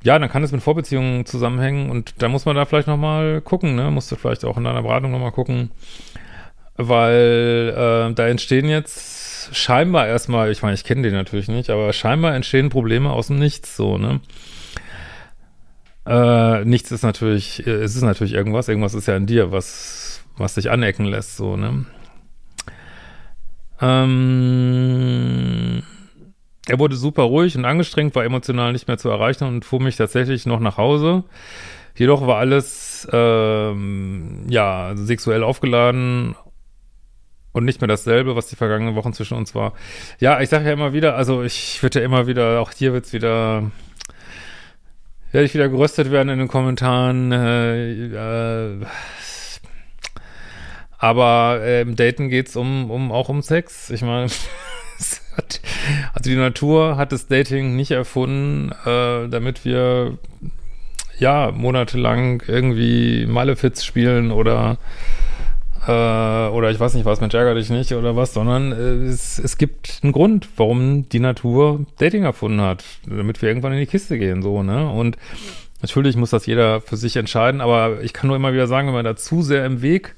ja, 0.02 0.18
dann 0.18 0.28
kann 0.28 0.42
es 0.42 0.52
mit 0.52 0.62
Vorbeziehungen 0.62 1.26
zusammenhängen 1.26 1.90
und 1.90 2.22
da 2.22 2.28
muss 2.28 2.44
man 2.44 2.56
da 2.56 2.64
vielleicht 2.64 2.88
nochmal 2.88 3.40
gucken, 3.40 3.76
ne? 3.76 3.90
Musst 3.90 4.10
du 4.10 4.16
vielleicht 4.16 4.44
auch 4.44 4.56
in 4.56 4.64
deiner 4.64 4.82
Beratung 4.82 5.12
nochmal 5.12 5.30
gucken, 5.30 5.70
weil 6.76 8.08
äh, 8.10 8.14
da 8.14 8.26
entstehen 8.26 8.68
jetzt 8.68 9.54
scheinbar 9.54 10.08
erstmal, 10.08 10.50
ich 10.50 10.62
meine, 10.62 10.74
ich 10.74 10.84
kenne 10.84 11.02
den 11.02 11.14
natürlich 11.14 11.48
nicht, 11.48 11.70
aber 11.70 11.92
scheinbar 11.92 12.34
entstehen 12.34 12.68
Probleme 12.68 13.10
aus 13.10 13.28
dem 13.28 13.38
Nichts, 13.38 13.76
so, 13.76 13.98
ne? 13.98 14.20
Äh, 16.04 16.64
nichts 16.64 16.90
ist 16.90 17.02
natürlich, 17.02 17.64
es 17.64 17.94
ist 17.94 18.02
natürlich 18.02 18.32
irgendwas, 18.32 18.68
irgendwas 18.68 18.94
ist 18.94 19.06
ja 19.06 19.16
in 19.16 19.26
dir, 19.26 19.52
was, 19.52 20.24
was 20.36 20.54
dich 20.54 20.70
anecken 20.70 21.04
lässt, 21.04 21.36
so, 21.36 21.56
ne? 21.56 21.84
Ähm, 23.80 25.82
er 26.68 26.78
wurde 26.78 26.96
super 26.96 27.24
ruhig 27.24 27.56
und 27.56 27.64
angestrengt, 27.64 28.14
war 28.14 28.24
emotional 28.24 28.72
nicht 28.72 28.88
mehr 28.88 28.98
zu 28.98 29.08
erreichen 29.08 29.44
und 29.44 29.64
fuhr 29.64 29.80
mich 29.80 29.96
tatsächlich 29.96 30.46
noch 30.46 30.60
nach 30.60 30.76
Hause. 30.76 31.24
Jedoch 31.94 32.26
war 32.26 32.38
alles, 32.38 33.06
ähm, 33.12 34.46
ja, 34.48 34.92
sexuell 34.94 35.42
aufgeladen 35.42 36.34
und 37.52 37.64
nicht 37.64 37.80
mehr 37.80 37.88
dasselbe, 37.88 38.34
was 38.36 38.46
die 38.46 38.56
vergangenen 38.56 38.94
Wochen 38.94 39.12
zwischen 39.12 39.36
uns 39.36 39.54
war. 39.54 39.74
Ja, 40.18 40.40
ich 40.40 40.48
sage 40.48 40.66
ja 40.66 40.72
immer 40.72 40.92
wieder, 40.92 41.16
also 41.16 41.42
ich 41.42 41.82
würde 41.82 42.00
ja 42.00 42.04
immer 42.04 42.26
wieder, 42.26 42.60
auch 42.60 42.70
hier 42.72 42.92
wird's 42.92 43.12
wieder, 43.12 43.70
werde 45.32 45.44
ich 45.44 45.54
wieder 45.54 45.68
geröstet 45.68 46.10
werden 46.10 46.30
in 46.30 46.38
den 46.38 46.48
Kommentaren. 46.48 47.32
Äh, 47.32 48.72
äh, 48.72 48.86
aber 50.96 51.58
äh, 51.62 51.82
im 51.82 51.96
Daten 51.96 52.28
geht's 52.28 52.56
um, 52.56 52.90
um 52.90 53.10
auch 53.12 53.28
um 53.28 53.42
Sex. 53.42 53.90
Ich 53.90 54.02
meine, 54.02 54.28
also 56.14 56.30
die 56.30 56.36
Natur 56.36 56.96
hat 56.96 57.12
das 57.12 57.26
Dating 57.26 57.76
nicht 57.76 57.90
erfunden, 57.90 58.72
äh, 58.84 59.28
damit 59.28 59.64
wir 59.64 60.18
ja 61.18 61.52
monatelang 61.54 62.42
irgendwie 62.46 63.26
Malefiz 63.26 63.84
spielen 63.84 64.30
oder 64.30 64.78
äh, 65.86 65.90
oder 65.90 66.70
ich 66.70 66.78
weiß 66.78 66.94
nicht 66.94 67.04
was, 67.04 67.20
Mensch 67.20 67.34
ärger 67.34 67.54
dich 67.54 67.70
nicht 67.70 67.92
oder 67.92 68.14
was, 68.14 68.34
sondern 68.34 68.72
äh, 68.72 69.08
es, 69.08 69.38
es 69.38 69.58
gibt 69.58 70.00
einen 70.02 70.12
Grund, 70.12 70.48
warum 70.56 71.08
die 71.08 71.20
Natur 71.20 71.86
Dating 71.98 72.24
erfunden 72.24 72.60
hat, 72.60 72.84
damit 73.06 73.42
wir 73.42 73.48
irgendwann 73.48 73.72
in 73.72 73.80
die 73.80 73.86
Kiste 73.86 74.18
gehen, 74.18 74.42
so, 74.42 74.62
ne? 74.62 74.88
Und 74.88 75.16
natürlich 75.80 76.16
muss 76.16 76.30
das 76.30 76.46
jeder 76.46 76.80
für 76.80 76.96
sich 76.96 77.16
entscheiden, 77.16 77.60
aber 77.60 78.00
ich 78.02 78.12
kann 78.12 78.28
nur 78.28 78.36
immer 78.36 78.52
wieder 78.52 78.68
sagen, 78.68 78.88
wenn 78.88 78.94
man 78.94 79.04
da 79.04 79.16
zu 79.16 79.42
sehr 79.42 79.66
im 79.66 79.82
Weg 79.82 80.14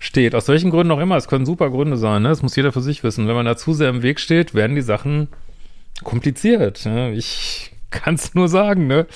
steht, 0.00 0.34
aus 0.34 0.48
welchen 0.48 0.70
Gründen 0.70 0.90
auch 0.90 0.98
immer, 0.98 1.16
es 1.16 1.28
können 1.28 1.46
super 1.46 1.70
Gründe 1.70 1.96
sein, 1.96 2.22
ne? 2.22 2.30
das 2.30 2.42
muss 2.42 2.56
jeder 2.56 2.72
für 2.72 2.80
sich 2.80 3.04
wissen. 3.04 3.28
Wenn 3.28 3.36
man 3.36 3.46
da 3.46 3.56
zu 3.56 3.72
sehr 3.72 3.90
im 3.90 4.02
Weg 4.02 4.18
steht, 4.18 4.54
werden 4.54 4.74
die 4.74 4.82
Sachen 4.82 5.28
kompliziert. 6.02 6.84
Ne? 6.86 7.12
Ich 7.12 7.72
kann 7.90 8.14
es 8.14 8.34
nur 8.34 8.48
sagen, 8.48 8.86
ne? 8.86 9.06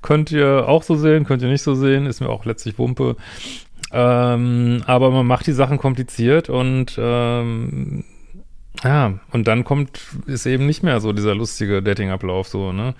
Könnt 0.00 0.32
ihr 0.32 0.68
auch 0.68 0.82
so 0.82 0.96
sehen, 0.96 1.24
könnt 1.24 1.42
ihr 1.42 1.48
nicht 1.48 1.62
so 1.62 1.74
sehen, 1.74 2.06
ist 2.06 2.20
mir 2.20 2.28
auch 2.28 2.44
letztlich 2.44 2.78
Wumpe. 2.78 3.16
Ähm, 3.92 4.82
aber 4.86 5.10
man 5.10 5.26
macht 5.26 5.46
die 5.46 5.52
Sachen 5.52 5.76
kompliziert 5.76 6.48
und 6.48 6.96
ähm, 6.98 8.04
ja, 8.82 9.18
und 9.32 9.48
dann 9.48 9.64
kommt, 9.64 10.00
ist 10.26 10.46
eben 10.46 10.66
nicht 10.66 10.82
mehr 10.82 11.00
so 11.00 11.12
dieser 11.12 11.34
lustige 11.34 11.82
Dating-Ablauf 11.82 12.48
so, 12.48 12.72
ne? 12.72 12.94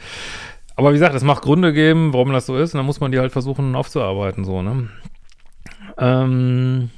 Aber 0.76 0.90
wie 0.90 0.94
gesagt, 0.94 1.14
es 1.14 1.24
macht 1.24 1.42
Gründe 1.42 1.72
geben, 1.72 2.12
warum 2.12 2.32
das 2.32 2.46
so 2.46 2.56
ist, 2.56 2.74
und 2.74 2.78
dann 2.78 2.86
muss 2.86 3.00
man 3.00 3.12
die 3.12 3.18
halt 3.18 3.32
versuchen 3.32 3.74
aufzuarbeiten, 3.74 4.44
so, 4.44 4.60
ne? 4.60 4.88
Ähm, 5.98 6.90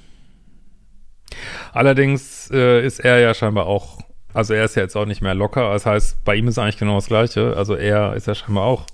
Allerdings 1.72 2.50
äh, 2.52 2.84
ist 2.84 3.00
er 3.00 3.18
ja 3.18 3.34
scheinbar 3.34 3.66
auch, 3.66 3.98
also 4.32 4.54
er 4.54 4.64
ist 4.64 4.76
ja 4.76 4.82
jetzt 4.82 4.96
auch 4.96 5.06
nicht 5.06 5.22
mehr 5.22 5.34
locker. 5.34 5.72
Das 5.72 5.86
heißt, 5.86 6.24
bei 6.24 6.34
ihm 6.34 6.48
ist 6.48 6.58
eigentlich 6.58 6.78
genau 6.78 6.96
das 6.96 7.06
Gleiche. 7.06 7.56
Also 7.56 7.74
er 7.74 8.14
ist 8.14 8.26
ja 8.26 8.34
scheinbar 8.34 8.64
auch 8.64 8.86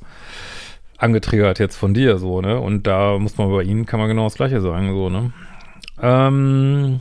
angetriggert 0.98 1.58
jetzt 1.58 1.76
von 1.76 1.94
dir, 1.94 2.18
so, 2.18 2.40
ne? 2.40 2.60
Und 2.60 2.86
da 2.86 3.18
muss 3.18 3.38
man 3.38 3.50
bei 3.50 3.62
ihm, 3.62 3.86
kann 3.86 4.00
man 4.00 4.08
genau 4.08 4.24
das 4.24 4.34
Gleiche 4.34 4.60
sagen, 4.60 4.92
so, 4.92 5.08
ne? 5.08 5.32
Ähm, 6.02 7.00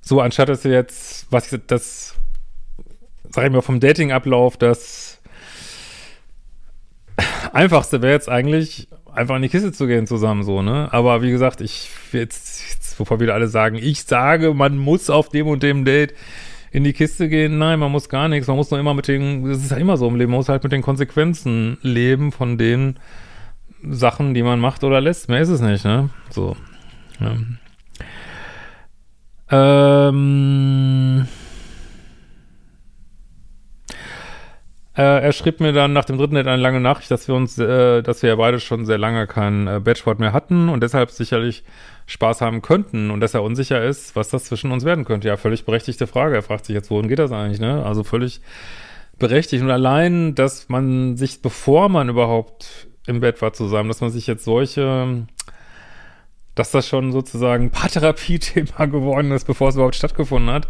so, 0.00 0.20
anstatt 0.20 0.48
dass 0.48 0.62
du 0.62 0.70
jetzt, 0.70 1.26
was 1.30 1.52
ich, 1.52 1.60
das, 1.66 2.14
sag 3.30 3.44
ich 3.44 3.52
mal, 3.52 3.60
vom 3.60 3.80
Dating-Ablauf, 3.80 4.56
das 4.56 5.11
einfachste 7.52 8.02
wäre 8.02 8.12
jetzt 8.12 8.28
eigentlich, 8.28 8.88
einfach 9.14 9.36
in 9.36 9.42
die 9.42 9.48
Kiste 9.48 9.72
zu 9.72 9.86
gehen 9.86 10.06
zusammen 10.06 10.42
so, 10.42 10.62
ne? 10.62 10.88
Aber 10.92 11.22
wie 11.22 11.30
gesagt, 11.30 11.60
ich 11.60 11.90
jetzt, 12.12 12.62
jetzt 12.72 12.98
bevor 12.98 13.20
wieder 13.20 13.34
alle 13.34 13.48
sagen, 13.48 13.76
ich 13.76 14.04
sage, 14.04 14.54
man 14.54 14.78
muss 14.78 15.10
auf 15.10 15.28
dem 15.28 15.46
und 15.46 15.62
dem 15.62 15.84
Date 15.84 16.14
in 16.72 16.84
die 16.84 16.94
Kiste 16.94 17.28
gehen. 17.28 17.58
Nein, 17.58 17.78
man 17.78 17.92
muss 17.92 18.08
gar 18.08 18.28
nichts. 18.28 18.48
Man 18.48 18.56
muss 18.56 18.70
nur 18.70 18.80
immer 18.80 18.94
mit 18.94 19.06
den, 19.06 19.44
das 19.46 19.58
ist 19.58 19.70
ja 19.70 19.76
immer 19.76 19.96
so 19.96 20.08
im 20.08 20.16
Leben, 20.16 20.30
man 20.30 20.38
muss 20.38 20.48
halt 20.48 20.62
mit 20.62 20.72
den 20.72 20.82
Konsequenzen 20.82 21.78
leben 21.82 22.32
von 22.32 22.56
den 22.56 22.98
Sachen, 23.88 24.32
die 24.34 24.42
man 24.42 24.58
macht 24.58 24.82
oder 24.84 25.00
lässt. 25.00 25.28
Mehr 25.28 25.40
ist 25.40 25.50
es 25.50 25.60
nicht, 25.60 25.84
ne? 25.84 26.08
So. 26.30 26.56
Ja. 27.20 27.36
Ähm 29.50 31.28
er 34.94 35.32
schrieb 35.32 35.60
mir 35.60 35.72
dann 35.72 35.94
nach 35.94 36.04
dem 36.04 36.18
dritten 36.18 36.34
Date 36.34 36.46
eine 36.46 36.60
lange 36.60 36.80
Nachricht, 36.80 37.10
dass 37.10 37.26
wir 37.26 37.34
uns, 37.34 37.56
äh, 37.58 38.02
dass 38.02 38.22
wir 38.22 38.28
ja 38.30 38.36
beide 38.36 38.60
schon 38.60 38.84
sehr 38.84 38.98
lange 38.98 39.26
keinen 39.26 39.66
äh, 39.66 39.80
Batchboard 39.80 40.18
mehr 40.18 40.34
hatten 40.34 40.68
und 40.68 40.82
deshalb 40.82 41.10
sicherlich 41.10 41.64
Spaß 42.06 42.42
haben 42.42 42.60
könnten 42.60 43.10
und 43.10 43.20
dass 43.20 43.32
er 43.32 43.42
unsicher 43.42 43.82
ist, 43.82 44.16
was 44.16 44.28
das 44.28 44.44
zwischen 44.44 44.70
uns 44.70 44.84
werden 44.84 45.04
könnte. 45.06 45.28
Ja, 45.28 45.38
völlig 45.38 45.64
berechtigte 45.64 46.06
Frage. 46.06 46.34
Er 46.34 46.42
fragt 46.42 46.66
sich 46.66 46.74
jetzt, 46.74 46.90
wohin 46.90 47.08
geht 47.08 47.18
das 47.18 47.32
eigentlich, 47.32 47.60
ne? 47.60 47.84
Also 47.84 48.04
völlig 48.04 48.42
berechtigt. 49.18 49.62
Und 49.62 49.70
allein, 49.70 50.34
dass 50.34 50.68
man 50.68 51.16
sich, 51.16 51.40
bevor 51.40 51.88
man 51.88 52.10
überhaupt 52.10 52.88
im 53.06 53.20
Bett 53.20 53.40
war 53.40 53.52
zusammen, 53.52 53.88
dass 53.88 54.00
man 54.00 54.10
sich 54.10 54.26
jetzt 54.26 54.44
solche, 54.44 55.26
dass 56.54 56.70
das 56.70 56.86
schon 56.86 57.12
sozusagen 57.12 57.70
Paartherapie-Thema 57.70 58.86
geworden 58.90 59.30
ist, 59.30 59.46
bevor 59.46 59.68
es 59.68 59.76
überhaupt 59.76 59.96
stattgefunden 59.96 60.52
hat, 60.52 60.68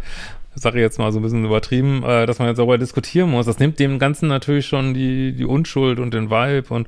Sache 0.55 0.79
jetzt 0.79 0.99
mal 0.99 1.11
so 1.11 1.19
ein 1.19 1.23
bisschen 1.23 1.45
übertrieben, 1.45 2.03
äh, 2.03 2.25
dass 2.25 2.39
man 2.39 2.47
jetzt 2.47 2.57
darüber 2.57 2.77
diskutieren 2.77 3.31
muss. 3.31 3.45
Das 3.45 3.59
nimmt 3.59 3.79
dem 3.79 3.99
Ganzen 3.99 4.27
natürlich 4.27 4.65
schon 4.65 4.93
die, 4.93 5.33
die 5.33 5.45
Unschuld 5.45 5.99
und 5.99 6.13
den 6.13 6.29
Vibe 6.29 6.73
und 6.73 6.87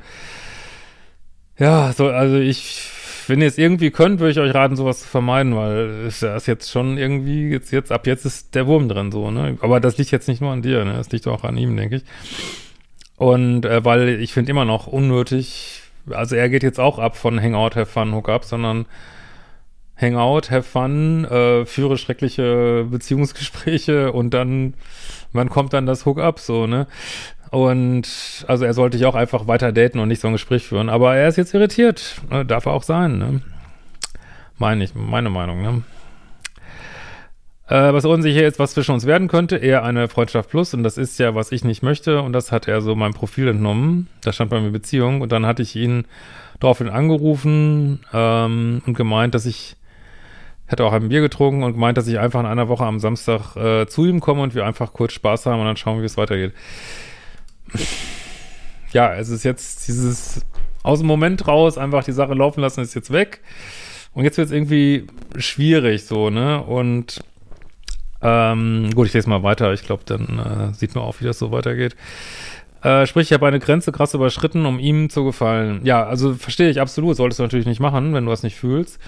ja, 1.57 1.93
so, 1.93 2.09
also 2.09 2.35
ich, 2.35 2.89
wenn 3.27 3.41
ihr 3.41 3.47
es 3.47 3.57
irgendwie 3.57 3.89
könnt, 3.89 4.19
würde 4.19 4.31
ich 4.31 4.39
euch 4.39 4.53
raten, 4.53 4.75
sowas 4.75 5.01
zu 5.01 5.07
vermeiden, 5.07 5.55
weil 5.55 6.05
es 6.05 6.21
ist 6.21 6.47
jetzt 6.47 6.69
schon 6.69 6.97
irgendwie, 6.97 7.49
jetzt, 7.49 7.71
jetzt, 7.71 7.91
ab 7.91 8.07
jetzt 8.07 8.25
ist 8.25 8.55
der 8.55 8.67
Wurm 8.67 8.89
drin, 8.89 9.11
so, 9.11 9.31
ne? 9.31 9.57
Aber 9.61 9.79
das 9.79 9.97
liegt 9.97 10.11
jetzt 10.11 10.27
nicht 10.27 10.41
nur 10.41 10.51
an 10.51 10.61
dir, 10.61 10.83
ne? 10.83 10.93
Das 10.93 11.11
liegt 11.11 11.27
auch 11.27 11.45
an 11.45 11.57
ihm, 11.57 11.77
denke 11.77 11.97
ich. 11.97 12.03
Und 13.15 13.65
äh, 13.65 13.85
weil 13.85 14.21
ich 14.21 14.33
finde 14.33 14.51
immer 14.51 14.65
noch 14.65 14.87
unnötig, 14.87 15.81
also 16.09 16.35
er 16.35 16.49
geht 16.49 16.63
jetzt 16.63 16.79
auch 16.79 16.99
ab 16.99 17.15
von 17.15 17.41
Hangout, 17.41 17.75
Have 17.75 17.85
Fun, 17.85 18.13
Hook 18.13 18.27
Up, 18.27 18.43
sondern 18.43 18.85
Hangout, 19.97 20.51
have 20.51 20.63
fun, 20.63 21.25
äh, 21.25 21.65
führe 21.65 21.97
schreckliche 21.97 22.85
Beziehungsgespräche 22.89 24.11
und 24.11 24.33
dann, 24.33 24.73
wann 25.31 25.49
kommt 25.49 25.73
dann 25.73 25.85
das 25.85 26.05
Hook-up, 26.05 26.39
so, 26.39 26.67
ne? 26.67 26.87
Und 27.51 28.43
also 28.47 28.65
er 28.65 28.73
sollte 28.73 28.97
ich 28.97 29.05
auch 29.05 29.15
einfach 29.15 29.47
weiter 29.47 29.71
daten 29.71 29.99
und 29.99 30.09
nicht 30.09 30.19
so 30.19 30.27
ein 30.27 30.33
Gespräch 30.33 30.67
führen. 30.67 30.89
Aber 30.89 31.15
er 31.15 31.29
ist 31.29 31.37
jetzt 31.37 31.53
irritiert. 31.53 32.21
Ne? 32.29 32.45
Darf 32.45 32.65
er 32.65 32.73
auch 32.73 32.83
sein, 32.83 33.17
ne? 33.17 33.41
Meine 34.57 34.83
ich, 34.83 34.93
meine 34.93 35.29
Meinung, 35.29 35.61
ne? 35.61 35.83
Äh, 37.67 37.93
was 37.93 38.05
unsicher 38.05 38.45
ist, 38.45 38.59
was 38.59 38.73
zwischen 38.73 38.91
uns 38.91 39.05
werden 39.05 39.27
könnte, 39.27 39.55
eher 39.55 39.83
eine 39.83 40.07
Freundschaft 40.07 40.49
plus. 40.49 40.73
Und 40.73 40.83
das 40.83 40.97
ist 40.97 41.17
ja, 41.17 41.33
was 41.33 41.51
ich 41.51 41.63
nicht 41.63 41.81
möchte. 41.81 42.21
Und 42.21 42.33
das 42.33 42.51
hat 42.51 42.67
er 42.67 42.81
so 42.81 42.95
meinem 42.95 43.13
Profil 43.13 43.47
entnommen. 43.47 44.07
Da 44.21 44.33
stand 44.33 44.49
bei 44.49 44.59
mir 44.59 44.71
Beziehung. 44.71 45.21
Und 45.21 45.31
dann 45.31 45.45
hatte 45.45 45.61
ich 45.61 45.75
ihn 45.75 46.05
daraufhin 46.59 46.89
angerufen 46.89 48.01
ähm, 48.13 48.81
und 48.85 48.95
gemeint, 48.95 49.33
dass 49.33 49.45
ich 49.45 49.77
hätte 50.67 50.83
auch 50.85 50.93
ein 50.93 51.09
Bier 51.09 51.21
getrunken 51.21 51.63
und 51.63 51.73
gemeint, 51.73 51.97
dass 51.97 52.07
ich 52.07 52.19
einfach 52.19 52.39
in 52.39 52.45
einer 52.45 52.67
Woche 52.67 52.85
am 52.85 52.99
Samstag 52.99 53.55
äh, 53.55 53.85
zu 53.87 54.05
ihm 54.05 54.19
komme 54.19 54.41
und 54.41 54.55
wir 54.55 54.65
einfach 54.65 54.93
kurz 54.93 55.13
Spaß 55.13 55.45
haben 55.45 55.59
und 55.59 55.65
dann 55.65 55.77
schauen, 55.77 56.01
wie 56.01 56.05
es 56.05 56.17
weitergeht. 56.17 56.53
ja, 58.91 59.13
es 59.15 59.29
ist 59.29 59.43
jetzt 59.43 59.87
dieses 59.87 60.45
aus 60.83 60.99
dem 60.99 61.07
Moment 61.07 61.47
raus, 61.47 61.77
einfach 61.77 62.03
die 62.03 62.11
Sache 62.11 62.33
laufen 62.33 62.61
lassen, 62.61 62.81
ist 62.81 62.93
jetzt 62.93 63.11
weg. 63.11 63.41
Und 64.13 64.23
jetzt 64.23 64.37
wird 64.37 64.47
es 64.47 64.53
irgendwie 64.53 65.07
schwierig, 65.37 66.05
so, 66.05 66.29
ne? 66.29 66.61
Und 66.63 67.21
Ähm, 68.21 68.89
gut, 68.95 69.07
ich 69.07 69.13
lese 69.13 69.29
mal 69.29 69.43
weiter. 69.43 69.71
Ich 69.73 69.83
glaube, 69.83 70.03
dann 70.05 70.39
äh, 70.39 70.73
sieht 70.73 70.95
man 70.95 71.03
auch, 71.03 71.19
wie 71.19 71.25
das 71.25 71.37
so 71.37 71.51
weitergeht. 71.51 71.95
Äh, 72.81 73.05
sprich, 73.05 73.27
ich 73.29 73.33
habe 73.33 73.45
eine 73.45 73.59
Grenze 73.59 73.91
krass 73.91 74.13
überschritten, 74.15 74.65
um 74.65 74.79
ihm 74.79 75.09
zu 75.09 75.23
gefallen. 75.25 75.81
Ja, 75.83 76.07
also 76.07 76.33
verstehe 76.33 76.69
ich 76.69 76.81
absolut. 76.81 77.17
Solltest 77.17 77.39
du 77.39 77.43
natürlich 77.43 77.67
nicht 77.67 77.79
machen, 77.81 78.13
wenn 78.13 78.25
du 78.25 78.31
das 78.31 78.41
nicht 78.41 78.55
fühlst. 78.55 78.99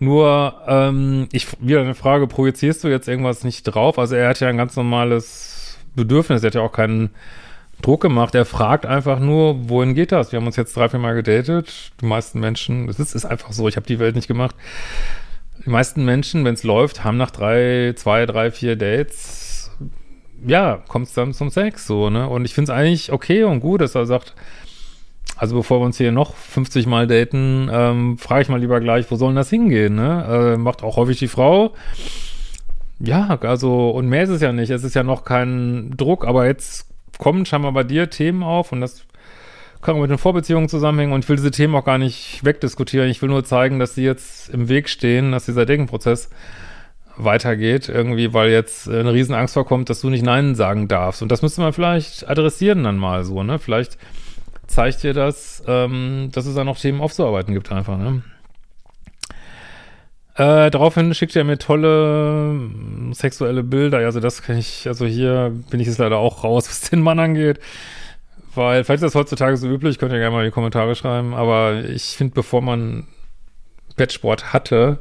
Nur, 0.00 0.62
ähm, 0.66 1.28
ich 1.32 1.48
wieder 1.60 1.80
eine 1.80 1.94
Frage, 1.94 2.26
projizierst 2.26 2.84
du 2.84 2.88
jetzt 2.88 3.08
irgendwas 3.08 3.42
nicht 3.44 3.64
drauf? 3.64 3.98
Also 3.98 4.14
er 4.14 4.28
hat 4.28 4.40
ja 4.40 4.48
ein 4.48 4.56
ganz 4.56 4.76
normales 4.76 5.78
Bedürfnis, 5.94 6.42
er 6.42 6.48
hat 6.48 6.54
ja 6.54 6.60
auch 6.60 6.72
keinen 6.72 7.10
Druck 7.82 8.00
gemacht. 8.00 8.34
Er 8.34 8.44
fragt 8.44 8.86
einfach 8.86 9.18
nur, 9.18 9.68
wohin 9.68 9.94
geht 9.94 10.12
das? 10.12 10.32
Wir 10.32 10.38
haben 10.38 10.46
uns 10.46 10.56
jetzt 10.56 10.76
drei, 10.76 10.88
vier 10.88 11.00
Mal 11.00 11.14
gedatet. 11.14 11.92
Die 12.00 12.06
meisten 12.06 12.40
Menschen, 12.40 12.88
es 12.88 12.98
ist, 12.98 13.14
ist 13.14 13.24
einfach 13.24 13.52
so, 13.52 13.68
ich 13.68 13.76
habe 13.76 13.86
die 13.86 13.98
Welt 13.98 14.14
nicht 14.14 14.28
gemacht. 14.28 14.54
Die 15.64 15.70
meisten 15.70 16.04
Menschen, 16.04 16.44
wenn 16.44 16.54
es 16.54 16.62
läuft, 16.62 17.02
haben 17.02 17.16
nach 17.16 17.32
drei, 17.32 17.92
zwei, 17.96 18.26
drei, 18.26 18.52
vier 18.52 18.76
Dates, 18.76 19.70
ja, 20.46 20.82
kommt 20.86 21.08
es 21.08 21.14
dann 21.14 21.34
zum 21.34 21.50
Sex, 21.50 21.86
so, 21.86 22.10
ne? 22.10 22.28
Und 22.28 22.44
ich 22.44 22.54
finde 22.54 22.72
es 22.72 22.78
eigentlich 22.78 23.12
okay 23.12 23.42
und 23.42 23.58
gut, 23.60 23.80
dass 23.80 23.96
er 23.96 24.06
sagt, 24.06 24.34
also 25.36 25.56
bevor 25.56 25.80
wir 25.80 25.86
uns 25.86 25.98
hier 25.98 26.12
noch 26.12 26.34
50 26.34 26.86
Mal 26.86 27.06
daten, 27.06 27.68
ähm, 27.72 28.18
frage 28.18 28.42
ich 28.42 28.48
mal 28.48 28.60
lieber 28.60 28.80
gleich, 28.80 29.10
wo 29.10 29.16
soll 29.16 29.30
denn 29.30 29.36
das 29.36 29.50
hingehen, 29.50 29.94
ne? 29.94 30.54
Äh, 30.54 30.56
macht 30.56 30.82
auch 30.82 30.96
häufig 30.96 31.18
die 31.18 31.28
Frau. 31.28 31.74
Ja, 33.00 33.38
also, 33.42 33.90
und 33.90 34.08
mehr 34.08 34.24
ist 34.24 34.30
es 34.30 34.42
ja 34.42 34.52
nicht. 34.52 34.70
Es 34.70 34.82
ist 34.82 34.94
ja 34.94 35.04
noch 35.04 35.24
kein 35.24 35.92
Druck, 35.96 36.26
aber 36.26 36.46
jetzt 36.46 36.86
kommen 37.18 37.46
scheinbar 37.46 37.72
bei 37.72 37.84
dir 37.84 38.10
Themen 38.10 38.42
auf 38.42 38.72
und 38.72 38.80
das 38.80 39.04
kann 39.80 39.94
auch 39.94 40.00
mit 40.00 40.10
den 40.10 40.18
Vorbeziehungen 40.18 40.68
zusammenhängen 40.68 41.12
und 41.12 41.24
ich 41.24 41.28
will 41.28 41.36
diese 41.36 41.52
Themen 41.52 41.74
auch 41.76 41.84
gar 41.84 41.98
nicht 41.98 42.44
wegdiskutieren. 42.44 43.08
Ich 43.08 43.22
will 43.22 43.28
nur 43.28 43.44
zeigen, 43.44 43.78
dass 43.78 43.94
sie 43.94 44.02
jetzt 44.02 44.48
im 44.48 44.68
Weg 44.68 44.88
stehen, 44.88 45.30
dass 45.30 45.46
dieser 45.46 45.66
Denkenprozess 45.66 46.30
weitergeht, 47.16 47.88
irgendwie, 47.88 48.32
weil 48.32 48.50
jetzt 48.50 48.88
eine 48.88 49.12
Riesenangst 49.12 49.54
vorkommt, 49.54 49.90
dass 49.90 50.00
du 50.00 50.10
nicht 50.10 50.24
Nein 50.24 50.54
sagen 50.54 50.88
darfst. 50.88 51.22
Und 51.22 51.30
das 51.30 51.42
müsste 51.42 51.60
man 51.60 51.72
vielleicht 51.72 52.28
adressieren 52.28 52.84
dann 52.84 52.96
mal 52.96 53.24
so, 53.24 53.42
ne? 53.42 53.58
Vielleicht 53.58 53.98
zeigt 54.68 55.02
dir 55.02 55.14
das, 55.14 55.62
ähm, 55.66 56.30
dass 56.32 56.46
es 56.46 56.54
da 56.54 56.62
noch 56.62 56.78
Themen 56.78 57.00
aufzuarbeiten 57.00 57.54
gibt 57.54 57.72
einfach, 57.72 57.98
ne? 57.98 58.22
Äh, 60.36 60.70
daraufhin 60.70 61.12
schickt 61.14 61.34
er 61.34 61.42
mir 61.42 61.58
tolle 61.58 62.54
äh, 63.10 63.12
sexuelle 63.12 63.64
Bilder. 63.64 63.98
Also 63.98 64.20
das 64.20 64.42
kann 64.42 64.56
ich, 64.56 64.86
also 64.86 65.04
hier 65.04 65.52
bin 65.68 65.80
ich 65.80 65.88
jetzt 65.88 65.98
leider 65.98 66.18
auch 66.18 66.44
raus, 66.44 66.66
was 66.68 66.90
den 66.90 67.02
Mann 67.02 67.18
angeht. 67.18 67.58
Weil, 68.54 68.84
vielleicht 68.84 69.02
ist 69.02 69.14
das 69.14 69.14
heutzutage 69.16 69.56
so 69.56 69.68
üblich, 69.68 69.98
könnt 69.98 70.12
ihr 70.12 70.18
gerne 70.18 70.34
mal 70.34 70.44
in 70.44 70.50
die 70.50 70.54
Kommentare 70.54 70.94
schreiben, 70.94 71.34
aber 71.34 71.84
ich 71.84 72.16
finde, 72.16 72.34
bevor 72.34 72.62
man 72.62 73.06
Bettsport 73.96 74.52
hatte, 74.52 74.98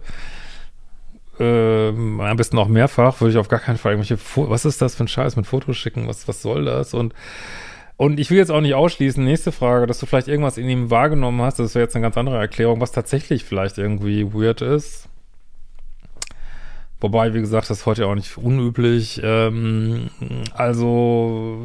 äh, 1.39 1.89
am 1.89 2.35
besten 2.35 2.57
auch 2.57 2.67
mehrfach, 2.67 3.21
würde 3.21 3.31
ich 3.31 3.37
auf 3.37 3.47
gar 3.47 3.59
keinen 3.59 3.77
Fall 3.77 3.93
irgendwelche, 3.93 4.17
Fo 4.17 4.49
was 4.49 4.65
ist 4.65 4.81
das 4.81 4.95
für 4.95 5.03
ein 5.03 5.07
Scheiß 5.07 5.35
mit 5.35 5.45
Fotos 5.45 5.77
schicken, 5.77 6.07
was, 6.07 6.27
was 6.27 6.41
soll 6.41 6.65
das? 6.65 6.93
Und, 6.93 7.13
und 7.97 8.19
ich 8.19 8.29
will 8.29 8.37
jetzt 8.37 8.51
auch 8.51 8.61
nicht 8.61 8.75
ausschließen, 8.75 9.23
nächste 9.23 9.51
Frage, 9.51 9.87
dass 9.87 9.99
du 9.99 10.05
vielleicht 10.05 10.27
irgendwas 10.27 10.57
in 10.57 10.69
ihm 10.69 10.91
wahrgenommen 10.91 11.41
hast, 11.41 11.57
das 11.57 11.73
wäre 11.73 11.83
jetzt 11.83 11.95
eine 11.95 12.03
ganz 12.03 12.15
andere 12.15 12.37
Erklärung, 12.37 12.79
was 12.79 12.91
tatsächlich 12.91 13.43
vielleicht 13.43 13.79
irgendwie 13.79 14.33
weird 14.33 14.61
ist. 14.61 15.09
Wobei, 16.99 17.33
wie 17.33 17.41
gesagt, 17.41 17.69
das 17.69 17.79
ist 17.79 17.85
heute 17.85 18.07
auch 18.07 18.15
nicht 18.15 18.37
unüblich. 18.37 19.21
Ähm, 19.23 20.09
also, 20.53 21.59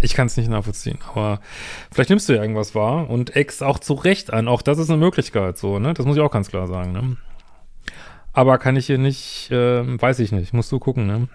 ich 0.00 0.14
kann 0.14 0.26
es 0.26 0.36
nicht 0.36 0.48
nachvollziehen, 0.48 0.98
aber 1.12 1.40
vielleicht 1.90 2.10
nimmst 2.10 2.28
du 2.28 2.34
ja 2.34 2.42
irgendwas 2.42 2.74
wahr 2.74 3.10
und 3.10 3.34
ex 3.34 3.62
auch 3.62 3.78
zu 3.78 3.94
Recht 3.94 4.32
an. 4.32 4.48
Auch 4.48 4.62
das 4.62 4.78
ist 4.78 4.90
eine 4.90 4.98
Möglichkeit, 4.98 5.56
so, 5.56 5.78
ne? 5.78 5.94
Das 5.94 6.06
muss 6.06 6.16
ich 6.16 6.22
auch 6.22 6.30
ganz 6.30 6.50
klar 6.50 6.66
sagen, 6.66 6.92
ne? 6.92 7.16
Aber 8.32 8.58
kann 8.58 8.76
ich 8.76 8.86
hier 8.86 8.98
nicht, 8.98 9.50
äh, 9.50 10.00
weiß 10.00 10.18
ich 10.18 10.32
nicht, 10.32 10.52
musst 10.52 10.70
du 10.70 10.78
gucken, 10.78 11.06
ne? 11.06 11.28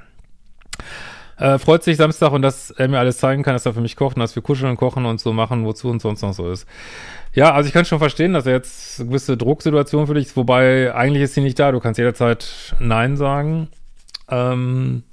Äh, 1.40 1.58
freut 1.58 1.84
sich 1.84 1.96
Samstag 1.96 2.34
und 2.34 2.42
dass 2.42 2.70
er 2.70 2.90
mir 2.90 3.00
alles 3.00 3.18
zeigen 3.18 3.44
kann, 3.44 3.54
dass 3.54 3.66
er 3.66 3.74
für 3.74 3.82
mich 3.82 3.96
kocht 3.96 4.18
und 4.18 4.20
dass 4.20 4.36
wir 4.36 4.44
kuscheln 4.44 4.72
und 4.72 4.78
kochen 4.78 5.06
und 5.06 5.22
so 5.22 5.32
machen, 5.32 5.66
wozu 5.66 5.90
und 5.90 6.02
sonst 6.02 6.22
noch 6.22 6.34
so 6.34 6.52
ist. 6.52 6.68
Ja, 7.34 7.54
also 7.54 7.68
ich 7.68 7.74
kann 7.74 7.86
schon 7.86 8.00
verstehen, 8.00 8.34
dass 8.34 8.46
er 8.46 8.54
jetzt 8.54 9.00
eine 9.00 9.10
gewisse 9.10 9.38
Drucksituation 9.38 10.06
für 10.06 10.16
dich 10.16 10.28
ist, 10.28 10.38
wobei 10.38 10.94
eigentlich 10.94 11.24
ist 11.24 11.36
sie 11.36 11.42
nicht 11.42 11.58
da. 11.58 11.72
Du 11.72 11.80
kannst 11.80 11.98
jederzeit 11.98 12.76
Nein 12.80 13.16
sagen. 13.16 13.70
Ähm, 14.28 15.04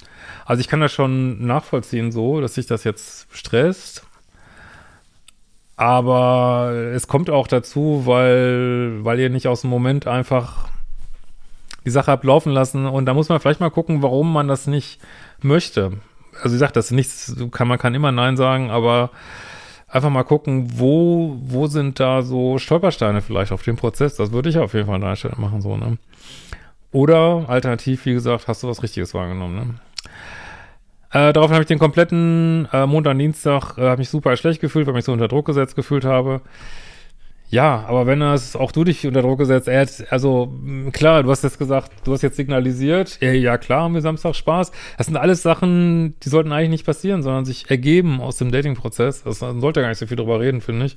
also 0.45 0.61
ich 0.61 0.69
kann 0.69 0.81
das 0.81 0.93
schon 0.93 1.47
nachvollziehen 1.47 2.11
so, 2.11 2.41
dass 2.41 2.55
sich 2.55 2.67
das 2.67 2.83
jetzt 2.83 3.29
stresst. 3.31 4.05
Aber 5.77 6.73
es 6.95 7.07
kommt 7.07 7.31
auch 7.31 7.47
dazu, 7.47 8.03
weil, 8.07 9.05
weil 9.05 9.21
ihr 9.21 9.31
nicht 9.31 9.47
aus 9.47 9.61
dem 9.61 9.71
Moment 9.71 10.07
einfach 10.07 10.69
die 11.85 11.91
Sache 11.91 12.11
habt 12.11 12.25
laufen 12.25 12.51
lassen. 12.51 12.87
Und 12.87 13.07
da 13.07 13.15
muss 13.15 13.29
man 13.29 13.39
vielleicht 13.39 13.61
mal 13.61 13.71
gucken, 13.71 14.03
warum 14.03 14.33
man 14.33 14.49
das 14.49 14.67
nicht 14.67 14.99
möchte. 15.43 15.93
Also 16.43 16.55
ich 16.57 16.61
sag, 16.61 16.73
das 16.73 16.87
ist 16.87 16.93
nichts, 16.93 17.37
kann, 17.51 17.69
man 17.69 17.79
kann 17.79 17.95
immer 17.95 18.13
Nein 18.13 18.37
sagen, 18.37 18.71
aber 18.71 19.11
einfach 19.89 20.11
mal 20.11 20.25
gucken, 20.25 20.79
wo, 20.79 21.37
wo 21.41 21.67
sind 21.67 22.01
da 22.01 22.23
so 22.23 22.59
Stolpersteine 22.59 23.23
vielleicht 23.23 23.53
auf 23.53 23.63
dem 23.63 23.77
Prozess. 23.77 24.17
Das 24.17 24.33
würde 24.33 24.49
ich 24.49 24.59
auf 24.59 24.75
jeden 24.75 24.87
Fall 24.87 24.97
an 24.97 25.01
deiner 25.03 25.17
Stelle 25.17 25.37
machen, 25.39 25.63
so, 25.63 25.77
ne? 25.77 25.99
Oder 26.93 27.45
alternativ, 27.49 28.07
wie 28.07 28.15
gesagt, 28.15 28.49
hast 28.49 28.63
du 28.63 28.69
was 28.69 28.83
Richtiges 28.83 29.15
wahrgenommen, 29.15 29.55
ne? 29.55 29.75
Äh, 31.13 31.33
daraufhin 31.33 31.55
habe 31.55 31.63
ich 31.63 31.69
den 31.69 31.79
kompletten 31.79 32.69
äh, 32.73 32.87
Montag 32.87 33.17
Dienstag, 33.19 33.79
äh, 33.79 33.83
habe 33.83 33.99
mich 33.99 34.11
super 34.11 34.37
schlecht 34.37 34.61
gefühlt, 34.61 34.87
weil 34.87 34.93
ich 34.93 34.97
mich 34.97 35.05
so 35.05 35.13
unter 35.13 35.29
Druck 35.29 35.47
gesetzt 35.47 35.77
gefühlt 35.77 36.05
habe. 36.05 36.41
Ja, 37.49 37.85
aber 37.87 38.07
wenn 38.07 38.21
das 38.21 38.57
auch 38.57 38.73
du 38.73 38.83
dich 38.83 39.07
unter 39.07 39.23
Druck 39.23 39.39
gesetzt, 39.39 39.69
er 39.69 39.83
hat, 39.83 40.05
also 40.11 40.53
klar, 40.93 41.23
du 41.23 41.31
hast 41.31 41.45
jetzt 41.45 41.59
gesagt, 41.59 41.93
du 42.05 42.13
hast 42.13 42.23
jetzt 42.23 42.37
signalisiert, 42.37 43.19
ja, 43.21 43.31
ja 43.31 43.57
klar, 43.57 43.85
haben 43.85 43.95
wir 43.95 44.01
Samstag 44.01 44.35
Spaß. 44.35 44.73
Das 44.99 45.07
sind 45.07 45.17
alles 45.17 45.43
Sachen, 45.43 46.19
die 46.21 46.29
sollten 46.29 46.51
eigentlich 46.51 46.71
nicht 46.71 46.87
passieren, 46.87 47.23
sondern 47.23 47.45
sich 47.45 47.71
ergeben 47.71 48.21
aus 48.21 48.39
dem 48.39 48.51
Dating-Prozess. 48.51 49.23
Das 49.23 49.39
sollte 49.39 49.81
gar 49.81 49.89
nicht 49.89 49.99
so 49.99 50.07
viel 50.07 50.17
drüber 50.17 50.41
reden, 50.41 50.61
finde 50.61 50.87
ich. 50.87 50.97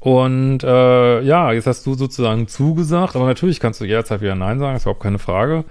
Und 0.00 0.62
äh, 0.62 1.20
ja, 1.22 1.52
jetzt 1.52 1.66
hast 1.66 1.86
du 1.86 1.94
sozusagen 1.94 2.46
zugesagt, 2.46 3.16
aber 3.16 3.26
natürlich 3.26 3.60
kannst 3.60 3.80
du 3.80 3.84
jederzeit 3.84 4.20
wieder 4.20 4.34
Nein 4.34 4.58
sagen, 4.58 4.76
ist 4.76 4.82
überhaupt 4.82 5.02
keine 5.02 5.18
Frage. 5.18 5.64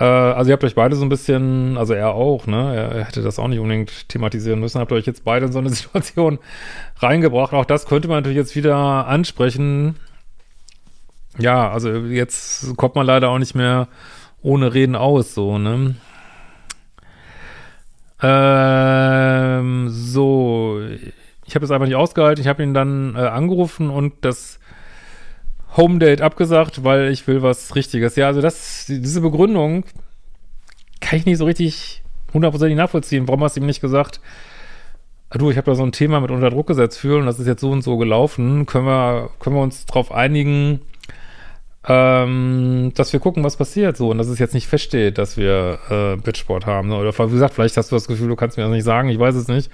Äh, 0.00 0.04
also 0.04 0.50
ihr 0.50 0.54
habt 0.54 0.64
euch 0.64 0.74
beide 0.74 0.96
so 0.96 1.04
ein 1.04 1.10
bisschen, 1.10 1.76
also 1.76 1.92
er 1.92 2.14
auch, 2.14 2.46
ne? 2.46 2.74
Er, 2.74 3.04
hätte 3.04 3.22
das 3.22 3.38
auch 3.38 3.48
nicht 3.48 3.60
unbedingt 3.60 4.08
thematisieren 4.08 4.58
müssen, 4.58 4.80
habt 4.80 4.92
euch 4.92 5.06
jetzt 5.06 5.24
beide 5.24 5.46
in 5.46 5.52
so 5.52 5.58
eine 5.58 5.68
Situation 5.70 6.38
reingebracht. 6.98 7.52
Auch 7.52 7.66
das 7.66 7.86
könnte 7.86 8.08
man 8.08 8.16
natürlich 8.18 8.38
jetzt 8.38 8.56
wieder 8.56 9.06
ansprechen. 9.06 9.96
Ja, 11.38 11.70
also 11.70 11.90
jetzt 11.90 12.76
kommt 12.76 12.94
man 12.96 13.06
leider 13.06 13.28
auch 13.28 13.38
nicht 13.38 13.54
mehr 13.54 13.88
ohne 14.42 14.72
Reden 14.74 14.96
aus, 14.96 15.34
so, 15.34 15.58
ne? 15.58 15.96
Ähm, 18.22 19.88
so, 19.90 20.80
ich 21.46 21.54
habe 21.54 21.64
es 21.64 21.70
einfach 21.70 21.86
nicht 21.86 21.96
ausgehalten. 21.96 22.42
Ich 22.42 22.48
habe 22.48 22.62
ihn 22.62 22.74
dann 22.74 23.14
äh, 23.16 23.20
angerufen 23.20 23.90
und 23.90 24.14
das 24.22 24.60
Home 25.76 25.98
Date 25.98 26.20
abgesagt, 26.20 26.84
weil 26.84 27.10
ich 27.10 27.26
will 27.26 27.42
was 27.42 27.74
Richtiges. 27.76 28.16
Ja, 28.16 28.26
also 28.26 28.40
das, 28.40 28.86
diese 28.88 29.20
Begründung 29.20 29.84
kann 31.00 31.18
ich 31.18 31.26
nicht 31.26 31.38
so 31.38 31.44
richtig 31.44 32.02
hundertprozentig 32.32 32.76
nachvollziehen. 32.76 33.28
Warum 33.28 33.42
hast 33.44 33.56
du 33.56 33.60
ihm 33.60 33.66
nicht 33.66 33.80
gesagt, 33.80 34.20
ah, 35.30 35.38
du, 35.38 35.50
ich 35.50 35.56
habe 35.56 35.70
da 35.70 35.74
so 35.74 35.84
ein 35.84 35.92
Thema 35.92 36.20
mit 36.20 36.30
unter 36.30 36.50
Druck 36.50 36.66
gesetzt 36.66 36.98
fühlen 36.98 37.26
das 37.26 37.38
ist 37.38 37.46
jetzt 37.46 37.60
so 37.60 37.70
und 37.70 37.82
so 37.82 37.96
gelaufen. 37.96 38.66
Können 38.66 38.86
wir, 38.86 39.30
können 39.38 39.56
wir 39.56 39.62
uns 39.62 39.86
darauf 39.86 40.12
einigen, 40.12 40.80
ähm, 41.86 42.92
dass 42.94 43.12
wir 43.12 43.20
gucken, 43.20 43.44
was 43.44 43.56
passiert 43.56 43.96
so 43.96 44.10
und 44.10 44.18
dass 44.18 44.28
es 44.28 44.38
jetzt 44.38 44.54
nicht 44.54 44.66
feststeht, 44.66 45.18
dass 45.18 45.36
wir 45.36 45.78
äh, 45.88 46.16
Bitchsport 46.16 46.66
haben. 46.66 46.92
Oder 46.92 47.16
wie 47.16 47.32
gesagt, 47.32 47.54
vielleicht 47.54 47.76
hast 47.76 47.90
du 47.90 47.96
das 47.96 48.08
Gefühl, 48.08 48.28
du 48.28 48.36
kannst 48.36 48.56
mir 48.56 48.64
das 48.64 48.72
nicht 48.72 48.84
sagen, 48.84 49.08
ich 49.08 49.18
weiß 49.18 49.34
es 49.34 49.48
nicht. 49.48 49.70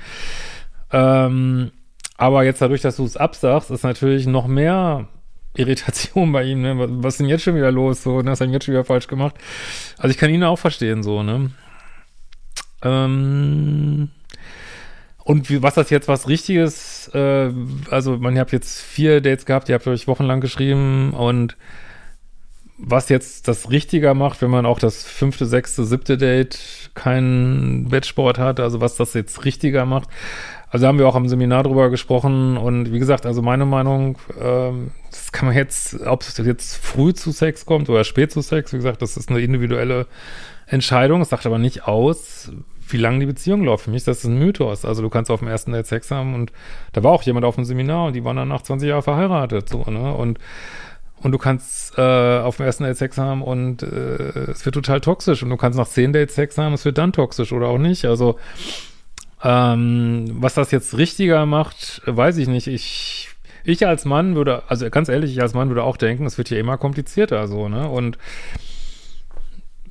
Ähm, 0.92 1.72
aber 2.16 2.44
jetzt 2.44 2.62
dadurch, 2.62 2.80
dass 2.80 2.96
du 2.96 3.04
es 3.04 3.16
absagst, 3.16 3.70
ist 3.70 3.82
natürlich 3.82 4.26
noch 4.26 4.46
mehr 4.46 5.08
Irritation 5.56 6.32
bei 6.32 6.44
ihm, 6.44 6.62
ne? 6.62 6.74
Was 7.02 7.14
ist 7.14 7.20
denn 7.20 7.28
jetzt 7.28 7.42
schon 7.42 7.56
wieder 7.56 7.72
los? 7.72 8.02
So, 8.02 8.22
ne? 8.22 8.30
Was 8.30 8.40
hat 8.40 8.48
ihn 8.48 8.52
jetzt 8.52 8.64
schon 8.64 8.74
wieder 8.74 8.84
falsch 8.84 9.08
gemacht? 9.08 9.34
Also 9.98 10.10
ich 10.10 10.18
kann 10.18 10.30
ihn 10.30 10.44
auch 10.44 10.58
verstehen, 10.58 11.02
so, 11.02 11.22
ne? 11.22 11.50
Ähm, 12.82 14.10
und 15.18 15.50
wie, 15.50 15.62
was 15.62 15.74
das 15.74 15.90
jetzt 15.90 16.08
was 16.08 16.28
Richtiges, 16.28 17.10
äh, 17.14 17.50
also 17.90 18.18
man 18.18 18.38
habt 18.38 18.52
jetzt 18.52 18.80
vier 18.80 19.20
Dates 19.20 19.44
gehabt, 19.44 19.68
ihr 19.68 19.74
habt 19.74 19.86
euch 19.86 20.06
wochenlang 20.06 20.40
geschrieben 20.40 21.12
und 21.14 21.56
was 22.78 23.08
jetzt 23.08 23.48
das 23.48 23.70
richtiger 23.70 24.14
macht, 24.14 24.42
wenn 24.42 24.50
man 24.50 24.66
auch 24.66 24.78
das 24.78 25.02
fünfte, 25.02 25.46
sechste, 25.46 25.84
siebte 25.84 26.18
Date 26.18 26.90
keinen 26.94 27.90
Wettsport 27.90 28.38
hat, 28.38 28.60
also 28.60 28.80
was 28.80 28.96
das 28.96 29.14
jetzt 29.14 29.44
richtiger 29.44 29.86
macht. 29.86 30.08
Also 30.68 30.86
haben 30.86 30.98
wir 30.98 31.08
auch 31.08 31.14
am 31.14 31.28
Seminar 31.28 31.62
drüber 31.62 31.90
gesprochen 31.90 32.56
und 32.56 32.92
wie 32.92 32.98
gesagt, 32.98 33.24
also 33.24 33.40
meine 33.40 33.64
Meinung, 33.64 34.18
ähm, 34.40 34.90
das 35.10 35.30
kann 35.30 35.46
man 35.46 35.56
jetzt, 35.56 36.00
ob 36.06 36.22
es 36.22 36.36
jetzt 36.38 36.76
früh 36.76 37.14
zu 37.14 37.30
Sex 37.30 37.66
kommt 37.66 37.88
oder 37.88 38.04
spät 38.04 38.32
zu 38.32 38.40
Sex, 38.40 38.72
wie 38.72 38.76
gesagt, 38.76 39.00
das 39.00 39.16
ist 39.16 39.30
eine 39.30 39.40
individuelle 39.40 40.06
Entscheidung. 40.66 41.20
Es 41.20 41.28
sagt 41.28 41.46
aber 41.46 41.58
nicht 41.58 41.86
aus, 41.86 42.50
wie 42.88 42.96
lange 42.96 43.20
die 43.20 43.26
Beziehung 43.26 43.64
läuft. 43.64 43.84
Für 43.84 43.90
mich 43.90 43.98
ist 43.98 44.08
das 44.08 44.24
ein 44.24 44.38
Mythos. 44.38 44.84
Also 44.84 45.02
du 45.02 45.08
kannst 45.08 45.30
auf 45.30 45.40
dem 45.40 45.48
ersten 45.48 45.72
Date 45.72 45.86
Sex 45.86 46.10
haben 46.10 46.34
und 46.34 46.52
da 46.92 47.02
war 47.02 47.12
auch 47.12 47.22
jemand 47.22 47.46
auf 47.46 47.54
dem 47.54 47.64
Seminar 47.64 48.06
und 48.06 48.12
die 48.14 48.24
waren 48.24 48.36
dann 48.36 48.48
nach 48.48 48.62
20 48.62 48.88
Jahren 48.88 49.02
verheiratet, 49.02 49.68
so, 49.68 49.84
ne? 49.84 50.14
Und 50.14 50.38
und 51.22 51.32
du 51.32 51.38
kannst 51.38 51.96
äh, 51.96 52.38
auf 52.40 52.58
dem 52.58 52.66
ersten 52.66 52.84
Date 52.84 52.98
Sex 52.98 53.16
haben 53.16 53.42
und 53.42 53.82
äh, 53.82 54.50
es 54.50 54.64
wird 54.66 54.74
total 54.74 55.00
toxisch 55.00 55.42
und 55.42 55.48
du 55.48 55.56
kannst 55.56 55.78
nach 55.78 55.88
zehn 55.88 56.12
Dates 56.12 56.34
Sex 56.34 56.58
haben, 56.58 56.74
es 56.74 56.84
wird 56.84 56.98
dann 56.98 57.12
toxisch 57.12 57.52
oder 57.52 57.68
auch 57.68 57.78
nicht. 57.78 58.04
Also 58.04 58.38
ähm, 59.42 60.28
was 60.40 60.54
das 60.54 60.70
jetzt 60.70 60.96
richtiger 60.96 61.46
macht, 61.46 62.02
weiß 62.06 62.38
ich 62.38 62.48
nicht. 62.48 62.66
Ich 62.66 63.30
ich 63.64 63.84
als 63.84 64.04
Mann 64.04 64.36
würde, 64.36 64.62
also 64.68 64.88
ganz 64.90 65.08
ehrlich, 65.08 65.32
ich 65.32 65.42
als 65.42 65.52
Mann 65.52 65.68
würde 65.68 65.82
auch 65.82 65.96
denken, 65.96 66.24
es 66.24 66.38
wird 66.38 66.48
hier 66.48 66.60
immer 66.60 66.78
komplizierter 66.78 67.48
so, 67.48 67.68
ne? 67.68 67.88
Und 67.88 68.16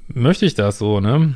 möchte 0.08 0.46
ich 0.46 0.54
das 0.54 0.78
so, 0.78 1.02
ne? 1.02 1.36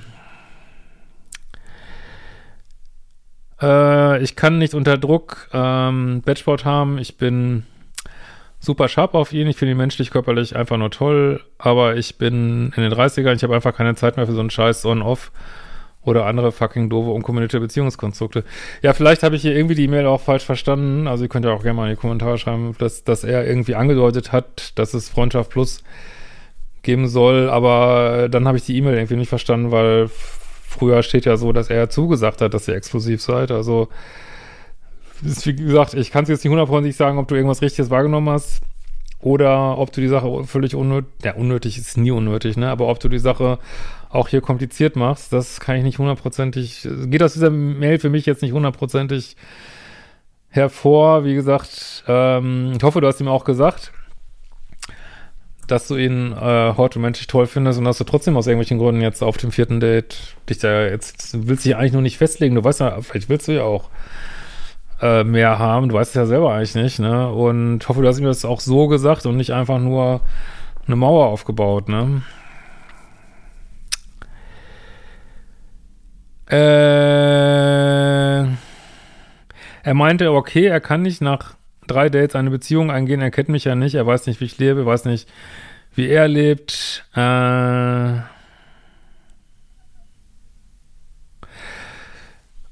Äh, 3.62 4.24
ich 4.24 4.38
kann 4.38 4.58
nicht 4.58 4.74
unter 4.74 4.98
Druck 4.98 5.50
ähm, 5.54 6.22
Batchboard 6.24 6.64
haben. 6.66 6.98
Ich 6.98 7.18
bin 7.18 7.66
super 8.60 8.88
scharf 8.88 9.14
auf 9.16 9.34
ihn. 9.34 9.48
Ich 9.48 9.58
finde 9.58 9.74
ihn 9.74 9.78
menschlich, 9.78 10.12
körperlich 10.12 10.56
einfach 10.56 10.78
nur 10.78 10.92
toll. 10.92 11.44
Aber 11.58 11.98
ich 11.98 12.18
bin 12.18 12.72
in 12.76 12.84
den 12.84 12.94
30ern. 12.94 13.36
Ich 13.36 13.44
habe 13.44 13.56
einfach 13.56 13.76
keine 13.76 13.96
Zeit 13.96 14.18
mehr 14.18 14.26
für 14.26 14.34
so 14.34 14.40
einen 14.40 14.50
Scheiß 14.50 14.86
On-Off 14.86 15.32
oder 16.04 16.26
andere 16.26 16.52
fucking 16.52 16.90
doofe, 16.90 17.12
unkommentierte 17.12 17.60
Beziehungskonstrukte. 17.60 18.44
Ja, 18.82 18.94
vielleicht 18.94 19.24
habe 19.24 19.36
ich 19.36 19.42
hier 19.42 19.56
irgendwie 19.56 19.76
die 19.76 19.84
E-Mail 19.84 20.06
auch 20.06 20.22
falsch 20.22 20.46
verstanden. 20.46 21.08
Also 21.08 21.26
ihr 21.26 21.30
könnt 21.30 21.46
ja 21.46 21.52
auch 21.52 21.62
gerne 21.62 21.76
mal 21.76 21.90
in 21.90 21.96
die 21.96 22.00
Kommentare 22.00 22.38
schreiben, 22.38 22.76
dass, 22.80 23.04
dass 23.04 23.24
er 23.24 23.46
irgendwie 23.46 23.76
angedeutet 23.76 24.32
hat, 24.32 24.78
dass 24.78 24.94
es 24.94 25.10
Freundschaft 25.10 25.50
Plus 25.52 25.84
geben 26.84 27.08
soll. 27.08 27.50
Aber 27.50 28.30
dann 28.30 28.48
habe 28.48 28.58
ich 28.58 28.66
die 28.66 28.78
E-Mail 28.78 28.96
irgendwie 28.96 29.18
nicht 29.18 29.30
verstanden, 29.30 29.72
weil 29.72 30.10
früher 30.10 31.04
steht 31.04 31.26
ja 31.26 31.36
so, 31.36 31.52
dass 31.52 31.70
er 31.70 31.90
zugesagt 31.90 32.42
hat, 32.42 32.54
dass 32.54 32.68
ihr 32.68 32.76
exklusiv 32.76 33.22
seid. 33.22 33.52
Also, 33.52 33.90
ist, 35.22 35.46
wie 35.46 35.56
gesagt, 35.56 35.96
ich 35.96 36.12
kann 36.12 36.24
es 36.24 36.30
jetzt 36.30 36.46
nicht 36.46 36.52
hundertprozentig 36.52 36.96
sagen, 36.96 37.18
ob 37.18 37.28
du 37.28 37.36
irgendwas 37.36 37.62
Richtiges 37.62 37.90
wahrgenommen 37.90 38.30
hast 38.30 38.62
oder 39.22 39.78
ob 39.78 39.92
du 39.92 40.02
die 40.02 40.08
Sache 40.08 40.44
völlig 40.46 40.76
unnötig, 40.76 41.10
ja, 41.24 41.34
unnötig 41.34 41.78
ist 41.78 41.98
nie 41.98 42.12
unnötig, 42.12 42.58
ne, 42.58 42.70
aber 42.70 42.88
ob 42.88 43.00
du 43.00 43.10
die 43.10 43.20
Sache 43.20 43.60
auch 44.10 44.28
hier 44.30 44.42
kompliziert 44.42 44.96
machst, 44.96 45.34
das 45.34 45.60
kann 45.60 45.76
ich 45.76 45.84
nicht 45.84 46.00
hundertprozentig, 46.00 46.88
geht 47.06 47.22
aus 47.22 47.34
dieser 47.34 47.50
Mail 47.50 48.00
für 48.00 48.10
mich 48.10 48.26
jetzt 48.26 48.42
nicht 48.42 48.54
hundertprozentig 48.54 49.36
hervor. 50.50 51.26
Wie 51.26 51.36
gesagt, 51.36 52.04
ähm, 52.08 52.74
ich 52.76 52.84
hoffe, 52.84 53.02
du 53.02 53.08
hast 53.08 53.22
ihm 53.22 53.28
auch 53.28 53.44
gesagt 53.44 53.92
dass 55.72 55.88
du 55.88 55.96
ihn 55.96 56.34
äh, 56.34 56.74
heute 56.78 57.00
menschlich 57.00 57.28
toll 57.28 57.48
findest 57.48 57.80
und 57.80 57.86
dass 57.86 57.98
du 57.98 58.04
trotzdem 58.04 58.36
aus 58.38 58.48
irgendwelchen 58.48 58.80
Gründen 58.80 59.02
jetzt 59.02 59.22
auf 59.22 59.38
dem 59.38 59.52
vierten 59.52 59.80
Date 59.80 60.36
dich 60.50 60.58
da 60.58 60.86
jetzt, 60.86 61.48
willst 61.48 61.66
dich 61.66 61.76
eigentlich 61.76 61.94
nur 61.94 62.02
nicht 62.02 62.18
festlegen, 62.18 62.56
du 62.56 62.64
weißt 62.64 62.80
ja, 62.80 63.00
vielleicht 63.02 63.30
willst 63.30 63.48
du 63.48 63.52
ja 63.54 63.64
auch 63.64 63.90
äh, 65.02 65.24
mehr 65.24 65.60
haben, 65.60 65.90
du 65.90 65.96
weißt 65.96 66.12
es 66.12 66.16
ja 66.16 66.26
selber 66.26 66.54
eigentlich 66.54 66.76
nicht, 66.76 67.00
ne? 67.00 67.30
Und 67.30 67.88
hoffe, 67.88 68.02
du 68.02 68.08
hast 68.08 68.20
ihm 68.20 68.26
das 68.26 68.46
auch 68.46 68.60
so 68.60 68.88
gesagt 68.88 69.26
und 69.26 69.38
nicht 69.38 69.52
einfach 69.52 69.80
nur 69.80 70.22
eine 70.88 70.96
Mauer 70.96 71.28
aufgebaut, 71.28 71.88
ne? 71.90 72.22
Äh, 76.50 76.60
er 79.84 79.94
meinte, 79.94 80.32
okay, 80.32 80.66
er 80.66 80.82
kann 80.82 81.04
nicht 81.04 81.22
nach 81.22 81.56
drei 81.86 82.10
Dates 82.10 82.36
eine 82.36 82.50
Beziehung 82.50 82.92
eingehen. 82.92 83.22
Er 83.22 83.32
kennt 83.32 83.50
mich 83.50 83.66
ja 83.66 83.76
nicht. 83.76 83.96
Er 83.96 84.08
weiß 84.08 84.26
nicht, 84.28 84.42
wie 84.42 84.46
ich 84.46 84.58
lebe. 84.58 84.82
Er 84.82 84.86
weiß 84.86 85.06
nicht, 85.06 85.30
wie 85.96 86.08
er 86.08 86.28
lebt. 86.28 87.06
Äh 87.16 88.39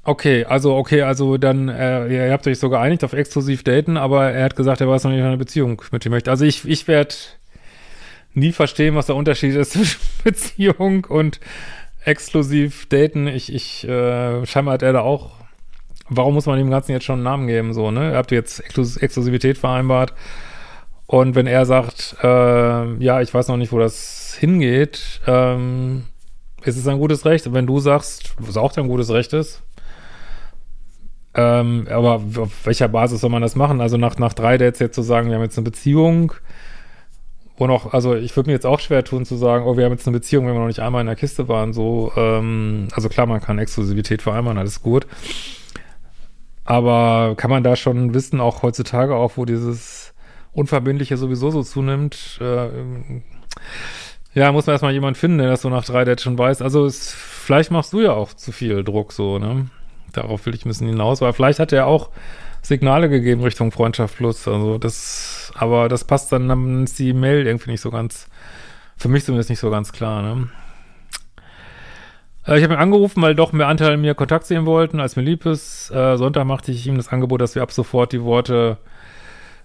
okay, 0.08 0.44
also 0.44 0.74
okay, 0.76 1.02
also 1.02 1.36
dann, 1.36 1.68
äh, 1.68 2.26
ihr 2.26 2.32
habt 2.32 2.46
euch 2.46 2.58
so 2.58 2.70
geeinigt 2.70 3.04
auf 3.04 3.12
exklusiv 3.12 3.62
daten, 3.62 3.96
aber 3.96 4.30
er 4.30 4.44
hat 4.44 4.56
gesagt, 4.56 4.80
er 4.80 4.88
weiß 4.88 5.04
noch 5.04 5.10
nicht, 5.10 5.22
eine 5.22 5.36
Beziehung 5.36 5.82
mit 5.92 6.04
dir 6.04 6.10
möchte. 6.10 6.30
Also 6.30 6.44
ich, 6.44 6.66
ich 6.68 6.88
werde 6.88 7.14
nie 8.34 8.52
verstehen, 8.52 8.94
was 8.94 9.06
der 9.06 9.16
Unterschied 9.16 9.54
ist 9.54 9.72
zwischen 9.72 10.00
Beziehung 10.24 11.04
und 11.04 11.40
exklusiv 12.04 12.86
daten. 12.88 13.26
Ich, 13.26 13.52
ich, 13.52 13.86
äh, 13.86 14.46
scheinbar 14.46 14.74
hat 14.74 14.82
er 14.82 14.92
da 14.92 15.00
auch 15.00 15.38
warum 16.08 16.34
muss 16.34 16.46
man 16.46 16.58
dem 16.58 16.70
Ganzen 16.70 16.92
jetzt 16.92 17.04
schon 17.04 17.16
einen 17.16 17.24
Namen 17.24 17.46
geben, 17.46 17.72
so, 17.74 17.90
ne? 17.90 18.12
Ihr 18.12 18.16
habt 18.16 18.30
jetzt 18.30 18.60
Exklus 18.60 18.96
Exklusivität 18.96 19.58
vereinbart. 19.58 20.14
Und 21.06 21.34
wenn 21.34 21.46
er 21.46 21.64
sagt, 21.64 22.16
äh, 22.22 22.94
ja, 23.02 23.20
ich 23.20 23.32
weiß 23.32 23.48
noch 23.48 23.56
nicht, 23.56 23.72
wo 23.72 23.78
das 23.78 24.36
hingeht, 24.38 25.20
ähm, 25.26 26.04
ist 26.64 26.76
es 26.76 26.86
ein 26.86 26.98
gutes 26.98 27.24
Recht. 27.24 27.46
Und 27.46 27.54
wenn 27.54 27.66
du 27.66 27.80
sagst, 27.80 28.34
was 28.38 28.56
auch 28.56 28.72
dein 28.72 28.88
gutes 28.88 29.10
Recht 29.10 29.32
ist, 29.32 29.62
ähm, 31.34 31.86
aber 31.90 32.14
auf 32.14 32.66
welcher 32.66 32.88
Basis 32.88 33.20
soll 33.20 33.30
man 33.30 33.42
das 33.42 33.56
machen? 33.56 33.80
Also 33.80 33.96
nach, 33.96 34.18
nach 34.18 34.32
drei 34.32 34.58
Dates 34.58 34.80
jetzt 34.80 34.94
zu 34.94 35.02
sagen, 35.02 35.28
wir 35.28 35.36
haben 35.36 35.42
jetzt 35.42 35.58
eine 35.58 35.64
Beziehung, 35.64 36.32
wo 37.56 37.66
noch, 37.66 37.92
also 37.92 38.14
ich 38.14 38.34
würde 38.36 38.50
mir 38.50 38.54
jetzt 38.54 38.66
auch 38.66 38.80
schwer 38.80 39.04
tun 39.04 39.24
zu 39.24 39.36
sagen, 39.36 39.64
oh, 39.66 39.76
wir 39.76 39.84
haben 39.84 39.92
jetzt 39.92 40.06
eine 40.06 40.16
Beziehung, 40.16 40.46
wenn 40.46 40.54
wir 40.54 40.60
noch 40.60 40.66
nicht 40.68 40.80
einmal 40.80 41.00
in 41.00 41.06
der 41.06 41.16
Kiste 41.16 41.48
waren, 41.48 41.72
so, 41.72 42.12
ähm, 42.16 42.88
also 42.92 43.08
klar, 43.08 43.26
man 43.26 43.40
kann 43.40 43.58
Exklusivität 43.58 44.22
vereinbaren, 44.22 44.58
alles 44.58 44.82
gut. 44.82 45.06
Aber 46.64 47.34
kann 47.36 47.50
man 47.50 47.62
da 47.62 47.76
schon 47.76 48.14
wissen, 48.14 48.40
auch 48.40 48.62
heutzutage, 48.62 49.14
auch 49.14 49.36
wo 49.36 49.44
dieses 49.44 50.14
Unverbindliche 50.52 51.16
sowieso 51.16 51.50
so 51.50 51.62
zunimmt, 51.62 52.38
äh, 52.40 52.68
ja, 54.34 54.52
muss 54.52 54.66
man 54.66 54.74
erstmal 54.74 54.92
jemand 54.92 55.16
finden, 55.16 55.38
der 55.38 55.48
das 55.48 55.62
so 55.62 55.70
nach 55.70 55.84
drei 55.84 56.04
Dates 56.04 56.22
schon 56.22 56.38
weiß. 56.38 56.62
Also 56.62 56.84
es, 56.84 57.12
vielleicht 57.12 57.70
machst 57.70 57.92
du 57.92 58.00
ja 58.00 58.12
auch 58.12 58.34
zu 58.34 58.52
viel 58.52 58.84
Druck 58.84 59.12
so, 59.12 59.38
ne? 59.38 59.66
Darauf 60.12 60.46
will 60.46 60.54
ich 60.54 60.64
ein 60.64 60.68
bisschen 60.68 60.88
hinaus, 60.88 61.20
weil 61.20 61.32
vielleicht 61.32 61.58
hat 61.58 61.72
er 61.72 61.86
auch 61.86 62.10
Signale 62.62 63.08
gegeben 63.08 63.42
Richtung 63.42 63.72
Freundschaft 63.72 64.16
Plus. 64.16 64.48
Also 64.48 64.78
das, 64.78 65.52
aber 65.54 65.88
das 65.88 66.04
passt 66.04 66.32
dann, 66.32 66.48
dann 66.48 66.84
ist 66.84 66.98
die 66.98 67.12
Mail 67.12 67.46
irgendwie 67.46 67.70
nicht 67.70 67.80
so 67.80 67.90
ganz, 67.90 68.28
für 68.96 69.08
mich 69.08 69.24
zumindest 69.24 69.50
nicht 69.50 69.60
so 69.60 69.70
ganz 69.70 69.92
klar, 69.92 70.22
ne? 70.22 70.48
Äh, 72.46 72.58
ich 72.58 72.64
habe 72.64 72.74
ihn 72.74 72.80
angerufen, 72.80 73.22
weil 73.22 73.34
doch 73.34 73.52
mehr 73.52 73.68
Anteile 73.68 73.96
mir 73.96 74.14
Kontakt 74.14 74.46
sehen 74.46 74.66
wollten, 74.66 75.00
als 75.00 75.16
mir 75.16 75.22
lieb 75.22 75.46
ist. 75.46 75.90
Äh, 75.90 76.16
Sonntag 76.16 76.46
machte 76.46 76.72
ich 76.72 76.86
ihm 76.86 76.96
das 76.96 77.08
Angebot, 77.08 77.40
dass 77.40 77.54
wir 77.54 77.62
ab 77.62 77.72
sofort 77.72 78.12
die 78.12 78.22
Worte 78.22 78.78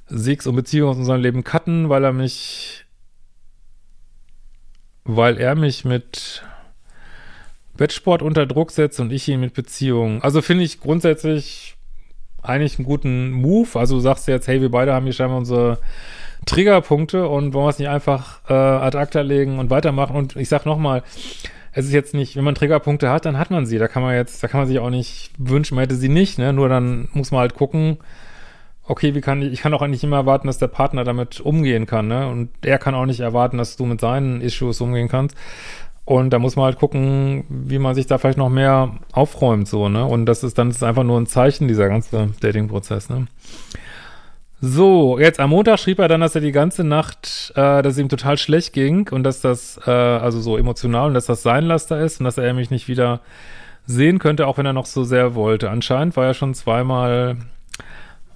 Sex 0.07 0.45
und 0.47 0.55
Beziehung 0.55 0.89
aus 0.89 0.97
unserem 0.97 1.21
Leben 1.21 1.43
cutten, 1.43 1.89
weil 1.89 2.03
er 2.03 2.13
mich, 2.13 2.85
weil 5.05 5.37
er 5.37 5.55
mich 5.55 5.85
mit 5.85 6.43
Bettsport 7.77 8.21
unter 8.21 8.45
Druck 8.45 8.71
setzt 8.71 8.99
und 8.99 9.11
ich 9.11 9.27
ihn 9.27 9.39
mit 9.39 9.53
Beziehung. 9.53 10.21
Also 10.21 10.41
finde 10.41 10.63
ich 10.63 10.79
grundsätzlich 10.79 11.75
eigentlich 12.41 12.77
einen 12.77 12.85
guten 12.85 13.31
Move. 13.31 13.79
Also 13.79 13.95
du 13.95 14.01
sagst 14.01 14.27
jetzt, 14.27 14.47
hey, 14.47 14.61
wir 14.61 14.69
beide 14.69 14.93
haben 14.93 15.05
hier 15.05 15.13
scheinbar 15.13 15.37
unsere 15.37 15.79
Triggerpunkte 16.45 17.27
und 17.27 17.53
wollen 17.53 17.65
wir 17.65 17.69
es 17.69 17.79
nicht 17.79 17.89
einfach 17.89 18.41
äh, 18.49 18.53
ad 18.53 18.97
acta 18.97 19.21
legen 19.21 19.59
und 19.59 19.69
weitermachen. 19.69 20.15
Und 20.15 20.35
ich 20.35 20.49
sag 20.49 20.65
nochmal, 20.65 21.03
es 21.71 21.85
ist 21.85 21.93
jetzt 21.93 22.13
nicht, 22.13 22.35
wenn 22.35 22.43
man 22.43 22.55
Triggerpunkte 22.55 23.09
hat, 23.09 23.25
dann 23.25 23.37
hat 23.37 23.49
man 23.49 23.65
sie. 23.65 23.79
Da 23.79 23.87
kann 23.87 24.03
man 24.03 24.13
jetzt, 24.13 24.43
da 24.43 24.47
kann 24.47 24.61
man 24.61 24.67
sich 24.67 24.79
auch 24.79 24.89
nicht 24.89 25.31
wünschen, 25.37 25.75
man 25.75 25.83
hätte 25.83 25.95
sie 25.95 26.09
nicht, 26.09 26.37
ne? 26.37 26.53
Nur 26.53 26.69
dann 26.69 27.07
muss 27.13 27.31
man 27.31 27.41
halt 27.41 27.55
gucken, 27.55 27.97
okay, 28.85 29.15
wie 29.15 29.21
kann 29.21 29.41
ich, 29.41 29.53
ich 29.53 29.61
kann 29.61 29.73
auch 29.73 29.81
eigentlich 29.81 30.03
immer 30.03 30.17
erwarten, 30.17 30.47
dass 30.47 30.59
der 30.59 30.67
Partner 30.67 31.03
damit 31.03 31.39
umgehen 31.39 31.85
kann, 31.85 32.07
ne? 32.07 32.27
Und 32.27 32.49
er 32.61 32.77
kann 32.77 32.93
auch 32.93 33.05
nicht 33.05 33.21
erwarten, 33.21 33.57
dass 33.57 33.75
du 33.75 33.85
mit 33.85 34.01
seinen 34.01 34.41
Issues 34.41 34.81
umgehen 34.81 35.07
kannst. 35.07 35.35
Und 36.05 36.31
da 36.31 36.39
muss 36.39 36.55
man 36.57 36.65
halt 36.65 36.77
gucken, 36.77 37.45
wie 37.49 37.79
man 37.79 37.95
sich 37.95 38.07
da 38.07 38.17
vielleicht 38.17 38.37
noch 38.37 38.49
mehr 38.49 38.97
aufräumt, 39.13 39.67
so, 39.67 39.87
ne? 39.87 40.05
Und 40.05 40.25
das 40.25 40.43
ist 40.43 40.57
dann 40.57 40.67
das 40.67 40.77
ist 40.77 40.83
einfach 40.83 41.03
nur 41.03 41.19
ein 41.19 41.27
Zeichen, 41.27 41.67
dieser 41.67 41.87
ganze 41.87 42.29
Dating-Prozess, 42.41 43.09
ne? 43.09 43.27
So, 44.59 45.19
jetzt 45.19 45.39
am 45.41 45.49
Montag 45.49 45.79
schrieb 45.79 45.99
er 45.99 46.07
dann, 46.07 46.21
dass 46.21 46.35
er 46.35 46.41
die 46.41 46.53
ganze 46.53 46.85
Nacht, 46.85 47.51
äh, 47.55 47.81
dass 47.81 47.93
es 47.93 47.99
ihm 47.99 48.07
total 48.07 48.37
schlecht 48.37 48.71
ging 48.73 49.09
und 49.09 49.23
dass 49.23 49.41
das, 49.41 49.77
äh, 49.85 49.91
also 49.91 50.39
so 50.39 50.57
emotional 50.57 51.07
und 51.07 51.13
dass 51.15 51.25
das 51.25 51.43
sein 51.43 51.65
Laster 51.65 51.99
ist 51.99 52.19
und 52.21 52.25
dass 52.25 52.37
er 52.37 52.53
mich 52.53 52.69
nicht 52.69 52.87
wieder 52.87 53.19
sehen 53.85 54.19
könnte, 54.19 54.47
auch 54.47 54.57
wenn 54.57 54.65
er 54.65 54.71
noch 54.71 54.85
so 54.85 55.03
sehr 55.03 55.35
wollte. 55.35 55.69
Anscheinend 55.69 56.15
war 56.15 56.27
er 56.27 56.33
schon 56.33 56.53
zweimal 56.53 57.37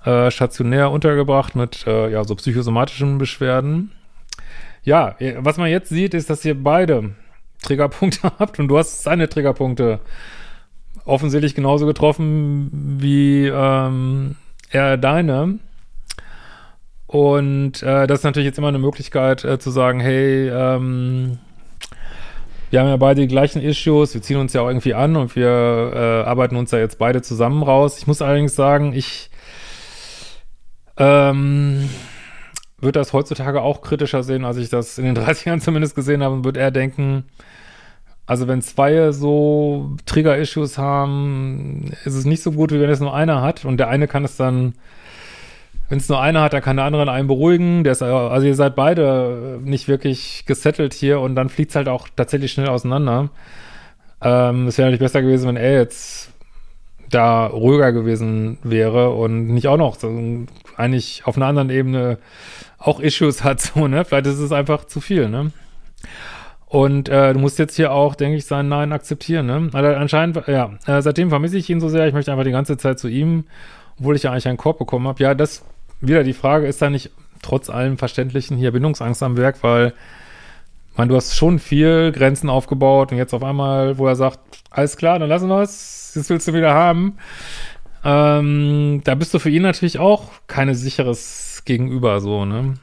äh, 0.03 0.29
stationär 0.29 0.91
untergebracht 0.91 1.55
mit 1.55 1.87
äh, 1.87 2.11
ja 2.11 2.23
so 2.23 2.35
psychosomatischen 2.35 3.17
Beschwerden. 3.17 3.91
Ja, 4.83 5.15
was 5.37 5.57
man 5.57 5.69
jetzt 5.69 5.89
sieht, 5.89 6.13
ist, 6.13 6.29
dass 6.29 6.45
ihr 6.45 6.61
beide 6.61 7.11
Triggerpunkte 7.61 8.31
habt 8.39 8.59
und 8.59 8.67
du 8.67 8.77
hast 8.77 9.03
seine 9.03 9.29
Triggerpunkte 9.29 9.99
offensichtlich 11.05 11.55
genauso 11.55 11.85
getroffen 11.85 12.69
wie 12.99 13.47
ähm, 13.47 14.35
er 14.69 14.97
deine. 14.97 15.59
Und 17.07 17.81
äh, 17.83 18.05
das 18.05 18.19
ist 18.19 18.23
natürlich 18.25 18.47
jetzt 18.47 18.57
immer 18.57 18.67
eine 18.67 18.79
Möglichkeit 18.79 19.45
äh, 19.45 19.59
zu 19.59 19.71
sagen, 19.71 20.01
hey, 20.01 20.49
ähm, 20.49 21.39
wir 22.69 22.81
haben 22.81 22.89
ja 22.89 22.97
beide 22.97 23.21
die 23.21 23.27
gleichen 23.27 23.61
Issues, 23.61 24.13
wir 24.13 24.21
ziehen 24.21 24.35
uns 24.35 24.51
ja 24.51 24.61
auch 24.61 24.67
irgendwie 24.67 24.93
an 24.93 25.15
und 25.15 25.37
wir 25.37 25.47
äh, 25.47 26.27
arbeiten 26.27 26.57
uns 26.57 26.71
ja 26.71 26.79
jetzt 26.79 26.99
beide 26.99 27.21
zusammen 27.21 27.63
raus. 27.63 27.97
Ich 27.97 28.07
muss 28.07 28.21
allerdings 28.21 28.55
sagen, 28.55 28.91
ich 28.93 29.29
ähm, 30.97 31.89
würde 32.79 32.99
das 32.99 33.13
heutzutage 33.13 33.61
auch 33.61 33.81
kritischer 33.81 34.23
sehen, 34.23 34.45
als 34.45 34.57
ich 34.57 34.69
das 34.69 34.97
in 34.97 35.05
den 35.05 35.17
30ern 35.23 35.59
zumindest 35.59 35.95
gesehen 35.95 36.23
habe 36.23 36.35
und 36.35 36.45
würde 36.45 36.59
eher 36.59 36.71
denken, 36.71 37.25
also 38.25 38.47
wenn 38.47 38.61
zwei 38.61 39.11
so 39.11 39.95
Trigger-Issues 40.05 40.77
haben, 40.77 41.91
ist 42.03 42.15
es 42.15 42.25
nicht 42.25 42.43
so 42.43 42.51
gut, 42.51 42.71
wie 42.71 42.79
wenn 42.79 42.89
es 42.89 42.99
nur 42.99 43.15
einer 43.15 43.41
hat 43.41 43.63
und 43.63 43.77
der 43.77 43.87
eine 43.87 44.07
kann 44.07 44.25
es 44.25 44.35
dann 44.35 44.73
wenn 45.89 45.99
es 45.99 46.09
nur 46.09 46.21
einer 46.21 46.41
hat, 46.41 46.53
dann 46.53 46.61
kann 46.61 46.75
der 46.75 46.85
andere 46.85 47.09
einen 47.09 47.27
beruhigen. 47.27 47.83
Der 47.83 47.93
ist, 47.93 48.01
also 48.01 48.45
ihr 48.45 48.55
seid 48.55 48.75
beide 48.75 49.59
nicht 49.63 49.87
wirklich 49.87 50.43
gesettelt 50.45 50.93
hier 50.93 51.21
und 51.21 51.35
dann 51.35 51.49
fliegt 51.49 51.71
es 51.71 51.75
halt 51.75 51.87
auch 51.87 52.07
tatsächlich 52.13 52.51
schnell 52.51 52.67
auseinander. 52.67 53.29
Ähm, 54.21 54.67
es 54.67 54.77
wäre 54.77 54.87
natürlich 54.87 54.99
besser 54.99 55.21
gewesen, 55.21 55.47
wenn 55.47 55.55
er 55.55 55.73
jetzt 55.73 56.31
da 57.09 57.45
ruhiger 57.45 57.93
gewesen 57.93 58.57
wäre 58.63 59.11
und 59.11 59.47
nicht 59.47 59.69
auch 59.69 59.77
noch 59.77 59.95
so, 59.95 60.11
eigentlich 60.75 61.25
auf 61.25 61.37
einer 61.37 61.45
anderen 61.45 61.69
Ebene 61.69 62.17
auch 62.77 62.99
Issues 62.99 63.43
hat, 63.43 63.61
so, 63.61 63.87
ne? 63.87 64.05
Vielleicht 64.05 64.27
ist 64.27 64.39
es 64.39 64.51
einfach 64.51 64.85
zu 64.85 65.01
viel, 65.01 65.29
ne? 65.29 65.51
Und 66.65 67.07
äh, 67.07 67.33
du 67.33 67.39
musst 67.39 67.59
jetzt 67.59 67.77
hier 67.77 67.93
auch, 67.93 68.15
denke 68.15 68.37
ich, 68.37 68.45
sein 68.45 68.67
Nein 68.67 68.91
akzeptieren, 68.91 69.45
ne? 69.45 69.69
Also 69.73 69.89
anscheinend, 69.89 70.47
ja, 70.47 70.71
äh, 70.85 71.01
seitdem 71.01 71.29
vermisse 71.29 71.57
ich 71.57 71.69
ihn 71.69 71.79
so 71.79 71.89
sehr, 71.89 72.07
ich 72.07 72.13
möchte 72.13 72.31
einfach 72.31 72.43
die 72.43 72.51
ganze 72.51 72.77
Zeit 72.77 72.99
zu 72.99 73.07
ihm, 73.07 73.45
obwohl 73.99 74.15
ich 74.15 74.23
ja 74.23 74.31
eigentlich 74.31 74.47
einen 74.47 74.57
Korb 74.57 74.77
bekommen 74.77 75.07
habe. 75.07 75.23
Ja, 75.23 75.33
das 75.33 75.63
wieder 76.01 76.23
die 76.23 76.33
Frage, 76.33 76.67
ist 76.67 76.81
da 76.81 76.89
nicht 76.89 77.11
trotz 77.41 77.69
allem 77.69 77.97
Verständlichen 77.97 78.57
hier 78.57 78.71
Bindungsangst 78.71 79.23
am 79.23 79.37
Werk, 79.37 79.63
weil 79.63 79.93
man, 80.95 81.09
du 81.09 81.15
hast 81.15 81.35
schon 81.35 81.59
viel 81.59 82.11
Grenzen 82.11 82.49
aufgebaut 82.49 83.11
und 83.11 83.17
jetzt 83.17 83.33
auf 83.33 83.43
einmal, 83.43 83.97
wo 83.97 84.07
er 84.07 84.15
sagt, 84.15 84.39
alles 84.71 84.97
klar, 84.97 85.19
dann 85.19 85.29
lassen 85.29 85.47
wir 85.47 85.61
es, 85.61 86.11
das 86.15 86.29
willst 86.29 86.47
du 86.47 86.53
wieder 86.53 86.73
haben. 86.73 87.17
Ähm, 88.03 89.01
da 89.03 89.15
bist 89.15 89.33
du 89.33 89.39
für 89.39 89.49
ihn 89.49 89.61
natürlich 89.61 89.99
auch 89.99 90.31
keine 90.47 90.75
sicheres 90.75 91.46
Gegenüber, 91.67 92.19
so, 92.19 92.45
ne? 92.45 92.75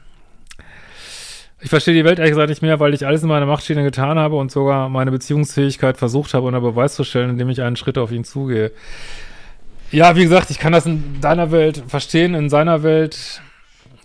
Ich 1.59 1.69
verstehe 1.69 1.95
die 1.95 2.05
Welt 2.05 2.19
ehrlich 2.19 2.33
gesagt 2.33 2.49
nicht 2.49 2.61
mehr, 2.61 2.79
weil 2.79 2.93
ich 2.93 3.07
alles 3.07 3.23
in 3.23 3.29
meiner 3.29 3.47
Machtschiene 3.47 3.83
getan 3.83 4.19
habe 4.19 4.35
und 4.35 4.51
sogar 4.51 4.87
meine 4.87 5.09
Beziehungsfähigkeit 5.11 5.97
versucht 5.97 6.33
habe, 6.33 6.45
unter 6.45 6.61
Beweis 6.61 6.95
zu 6.95 7.03
stellen, 7.03 7.31
indem 7.31 7.49
ich 7.49 7.61
einen 7.61 7.75
Schritt 7.75 7.97
auf 7.97 8.11
ihn 8.11 8.23
zugehe. 8.23 8.71
Ja, 9.91 10.15
wie 10.15 10.23
gesagt, 10.23 10.51
ich 10.51 10.59
kann 10.59 10.73
das 10.73 10.85
in 10.85 11.19
deiner 11.21 11.51
Welt 11.51 11.83
verstehen. 11.87 12.35
In 12.35 12.49
seiner 12.49 12.83
Welt 12.83 13.41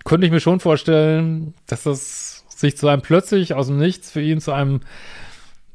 könnte 0.05 0.27
ich 0.27 0.33
mir 0.33 0.41
schon 0.41 0.61
vorstellen, 0.61 1.55
dass 1.67 1.83
das 1.83 2.45
sich 2.49 2.77
zu 2.77 2.89
einem 2.89 3.03
plötzlich 3.03 3.53
aus 3.53 3.67
dem 3.67 3.77
Nichts 3.77 4.11
für 4.11 4.23
ihn 4.23 4.41
zu 4.41 4.53
einem 4.53 4.81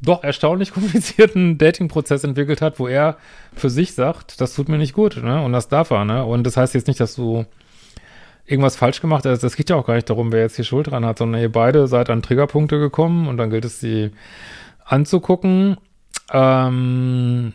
doch 0.01 0.23
erstaunlich 0.23 0.71
komplizierten 0.73 1.57
Dating-Prozess 1.57 2.23
entwickelt 2.23 2.61
hat, 2.61 2.79
wo 2.79 2.87
er 2.87 3.17
für 3.55 3.69
sich 3.69 3.93
sagt, 3.93 4.41
das 4.41 4.55
tut 4.55 4.69
mir 4.69 4.77
nicht 4.77 4.93
gut, 4.93 5.17
ne? 5.23 5.41
Und 5.41 5.53
das 5.53 5.67
darf 5.67 5.91
er, 5.91 6.05
ne? 6.05 6.25
Und 6.25 6.45
das 6.45 6.57
heißt 6.57 6.73
jetzt 6.73 6.87
nicht, 6.87 6.99
dass 6.99 7.15
du 7.15 7.45
irgendwas 8.45 8.75
falsch 8.75 9.01
gemacht 9.01 9.25
hast. 9.25 9.43
Das 9.43 9.55
geht 9.55 9.69
ja 9.69 9.75
auch 9.75 9.87
gar 9.87 9.95
nicht 9.95 10.09
darum, 10.09 10.31
wer 10.31 10.41
jetzt 10.41 10.55
hier 10.55 10.65
Schuld 10.65 10.87
dran 10.87 11.05
hat, 11.05 11.17
sondern 11.17 11.41
ihr 11.41 11.51
beide 11.51 11.87
seid 11.87 12.09
an 12.09 12.21
Triggerpunkte 12.21 12.79
gekommen 12.79 13.27
und 13.27 13.37
dann 13.37 13.49
gilt 13.49 13.65
es, 13.65 13.79
sie 13.79 14.11
anzugucken. 14.83 15.77
Ähm, 16.31 17.53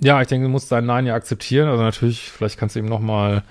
ja, 0.00 0.20
ich 0.20 0.28
denke, 0.28 0.46
du 0.46 0.50
musst 0.50 0.70
dein 0.70 0.86
Nein 0.86 1.06
ja 1.06 1.14
akzeptieren. 1.14 1.68
Also 1.68 1.82
natürlich, 1.82 2.30
vielleicht 2.30 2.58
kannst 2.58 2.76
du 2.76 2.80
ihm 2.80 2.86
nochmal 2.86 3.42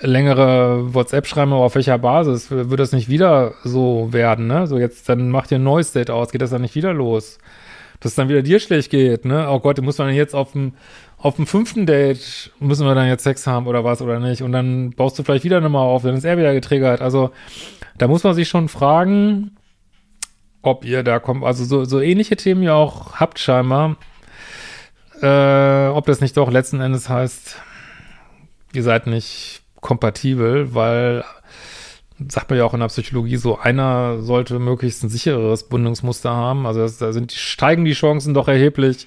längere 0.00 0.94
WhatsApp 0.94 1.26
schreiben, 1.26 1.52
aber 1.52 1.64
auf 1.64 1.74
welcher 1.74 1.98
Basis 1.98 2.50
wird 2.50 2.80
das 2.80 2.92
nicht 2.92 3.08
wieder 3.08 3.52
so 3.64 4.12
werden, 4.12 4.46
ne? 4.46 4.66
So 4.66 4.78
jetzt, 4.78 5.08
dann 5.08 5.30
macht 5.30 5.50
ihr 5.50 5.58
ein 5.58 5.62
neues 5.62 5.92
Date 5.92 6.10
aus, 6.10 6.32
geht 6.32 6.40
das 6.40 6.50
dann 6.50 6.62
nicht 6.62 6.74
wieder 6.74 6.94
los? 6.94 7.38
Dass 8.00 8.12
es 8.12 8.16
dann 8.16 8.30
wieder 8.30 8.40
dir 8.42 8.60
schlecht 8.60 8.90
geht, 8.90 9.26
ne? 9.26 9.46
Oh 9.50 9.60
Gott, 9.60 9.80
muss 9.82 9.98
man 9.98 10.14
jetzt 10.14 10.34
auf 10.34 10.52
dem, 10.52 10.72
auf 11.22 11.36
dem 11.36 11.46
fünften 11.46 11.84
Date, 11.84 12.50
müssen 12.60 12.86
wir 12.86 12.94
dann 12.94 13.08
jetzt 13.08 13.24
Sex 13.24 13.46
haben 13.46 13.66
oder 13.66 13.84
was 13.84 14.00
oder 14.00 14.18
nicht? 14.20 14.42
Und 14.42 14.52
dann 14.52 14.90
baust 14.90 15.18
du 15.18 15.22
vielleicht 15.22 15.44
wieder 15.44 15.58
eine 15.58 15.68
Mauer 15.68 15.92
auf, 15.94 16.02
dann 16.02 16.14
ist 16.14 16.24
er 16.24 16.38
wieder 16.38 16.54
getriggert. 16.54 17.02
Also, 17.02 17.30
da 17.98 18.08
muss 18.08 18.24
man 18.24 18.34
sich 18.34 18.48
schon 18.48 18.68
fragen, 18.68 19.56
ob 20.62 20.84
ihr 20.84 21.02
da 21.02 21.18
kommt, 21.18 21.44
also 21.44 21.64
so, 21.64 21.84
so 21.84 22.00
ähnliche 22.00 22.36
Themen 22.36 22.62
ihr 22.62 22.74
auch 22.74 23.16
habt 23.16 23.38
scheinbar, 23.38 23.96
äh, 25.20 25.88
ob 25.88 26.06
das 26.06 26.20
nicht 26.20 26.36
doch 26.36 26.50
letzten 26.50 26.80
Endes 26.80 27.08
heißt, 27.08 27.56
ihr 28.72 28.82
seid 28.82 29.06
nicht 29.06 29.62
kompatibel, 29.80 30.74
weil 30.74 31.24
sagt 32.28 32.50
man 32.50 32.58
ja 32.58 32.64
auch 32.64 32.74
in 32.74 32.80
der 32.80 32.88
Psychologie 32.88 33.36
so, 33.36 33.58
einer 33.58 34.20
sollte 34.20 34.58
möglichst 34.58 35.02
ein 35.02 35.08
sicheres 35.08 35.68
Bindungsmuster 35.68 36.30
haben. 36.30 36.66
Also 36.66 36.80
das, 36.80 36.98
da 36.98 37.12
sind 37.12 37.32
steigen 37.32 37.84
die 37.84 37.92
Chancen 37.92 38.34
doch 38.34 38.48
erheblich. 38.48 39.06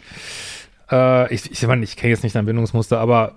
Äh, 0.92 1.34
ich 1.34 1.52
ich, 1.52 1.64
ich, 1.64 1.70
ich 1.70 1.98
kenne 1.98 2.12
jetzt 2.12 2.24
nicht 2.24 2.36
dein 2.36 2.46
Bindungsmuster, 2.46 3.00
aber 3.00 3.34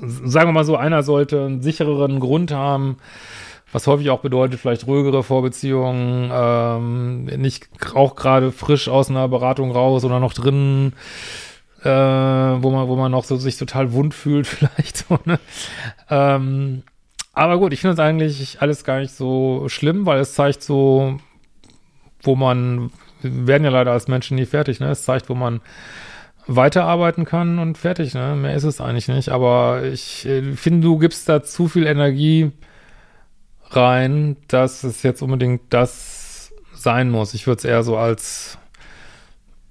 sagen 0.00 0.48
wir 0.48 0.52
mal 0.52 0.64
so, 0.64 0.76
einer 0.76 1.02
sollte 1.02 1.44
einen 1.44 1.62
sichereren 1.62 2.20
Grund 2.20 2.52
haben, 2.52 2.98
was 3.72 3.86
häufig 3.86 4.10
auch 4.10 4.20
bedeutet, 4.20 4.60
vielleicht 4.60 4.86
ruhigere 4.86 5.22
Vorbeziehungen, 5.22 6.30
ähm, 6.32 7.24
nicht 7.24 7.68
auch 7.94 8.16
gerade 8.16 8.52
frisch 8.52 8.88
aus 8.88 9.10
einer 9.10 9.28
Beratung 9.28 9.72
raus 9.72 10.04
oder 10.04 10.20
noch 10.20 10.32
drin 10.32 10.92
äh, 11.82 11.88
wo 11.88 12.70
man, 12.70 12.88
wo 12.88 12.96
man 12.96 13.12
noch 13.12 13.24
so 13.24 13.36
sich 13.36 13.56
total 13.56 13.92
wund 13.92 14.14
fühlt, 14.14 14.46
vielleicht 14.48 14.96
so, 14.96 15.18
ne? 15.24 15.38
Ähm, 16.10 16.82
aber 17.32 17.58
gut, 17.58 17.72
ich 17.72 17.80
finde 17.80 17.94
es 17.94 18.00
eigentlich 18.00 18.60
alles 18.60 18.84
gar 18.84 18.98
nicht 18.98 19.14
so 19.14 19.68
schlimm, 19.68 20.06
weil 20.06 20.18
es 20.18 20.34
zeigt 20.34 20.62
so, 20.62 21.18
wo 22.22 22.34
man, 22.34 22.90
wir 23.22 23.46
werden 23.46 23.64
ja 23.64 23.70
leider 23.70 23.92
als 23.92 24.08
Menschen 24.08 24.36
nie 24.36 24.46
fertig, 24.46 24.80
ne? 24.80 24.90
Es 24.90 25.04
zeigt, 25.04 25.28
wo 25.28 25.34
man 25.34 25.60
weiterarbeiten 26.48 27.24
kann 27.24 27.58
und 27.58 27.78
fertig, 27.78 28.14
ne? 28.14 28.34
Mehr 28.34 28.54
ist 28.54 28.64
es 28.64 28.80
eigentlich 28.80 29.06
nicht. 29.06 29.28
Aber 29.28 29.84
ich 29.84 30.26
äh, 30.26 30.42
finde, 30.54 30.80
du 30.86 30.98
gibst 30.98 31.28
da 31.28 31.42
zu 31.42 31.68
viel 31.68 31.86
Energie 31.86 32.50
rein, 33.70 34.36
dass 34.48 34.82
es 34.82 35.02
jetzt 35.02 35.22
unbedingt 35.22 35.62
das 35.70 36.52
sein 36.72 37.10
muss. 37.10 37.34
Ich 37.34 37.46
würde 37.46 37.58
es 37.58 37.64
eher 37.64 37.82
so 37.82 37.96
als 37.96 38.58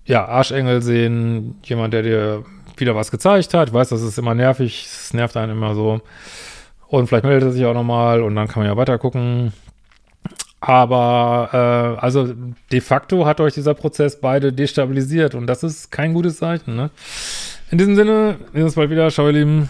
ja, 0.06 0.26
Arschengel 0.26 0.82
sehen, 0.82 1.60
jemand, 1.64 1.94
der 1.94 2.04
dir 2.04 2.46
wieder 2.78 2.96
was 2.96 3.12
gezeigt 3.12 3.54
hat. 3.54 3.70
Ich 3.70 3.74
weiß, 3.74 3.90
das 3.90 4.04
ist 4.04 4.20
immer 4.20 4.36
nervig, 4.36 4.86
es 4.86 5.14
nervt 5.14 5.36
einen 5.36 5.54
immer 5.54 5.74
so. 5.74 6.02
Und 6.88 7.08
vielleicht 7.08 7.26
meldet 7.26 7.50
er 7.50 7.52
sich 7.52 7.66
auch 7.66 7.74
nochmal 7.74 8.22
und 8.22 8.36
dann 8.36 8.48
kann 8.48 8.62
man 8.62 8.72
ja 8.72 8.78
weiter 8.78 8.98
gucken. 9.00 9.52
Aber 10.60 11.98
äh, 12.00 12.02
also 12.02 12.34
de 12.72 12.82
facto 12.82 13.26
hat 13.26 13.40
euch 13.40 13.54
dieser 13.54 13.76
Prozess 13.76 14.20
beide 14.20 14.52
destabilisiert 14.52 15.36
und 15.36 15.48
das 15.48 15.64
ist 15.64 15.92
kein 15.92 16.14
gutes 16.14 16.38
Zeichen. 16.38 16.76
Ne? 16.76 16.90
In 17.70 17.78
diesem 17.78 17.96
Sinne, 17.96 18.38
wir 18.52 18.60
sehen 18.60 18.64
uns 18.64 18.76
bald 18.76 18.90
wieder. 18.90 19.10
Ciao, 19.10 19.28
ihr 19.28 19.34
Lieben. 19.34 19.70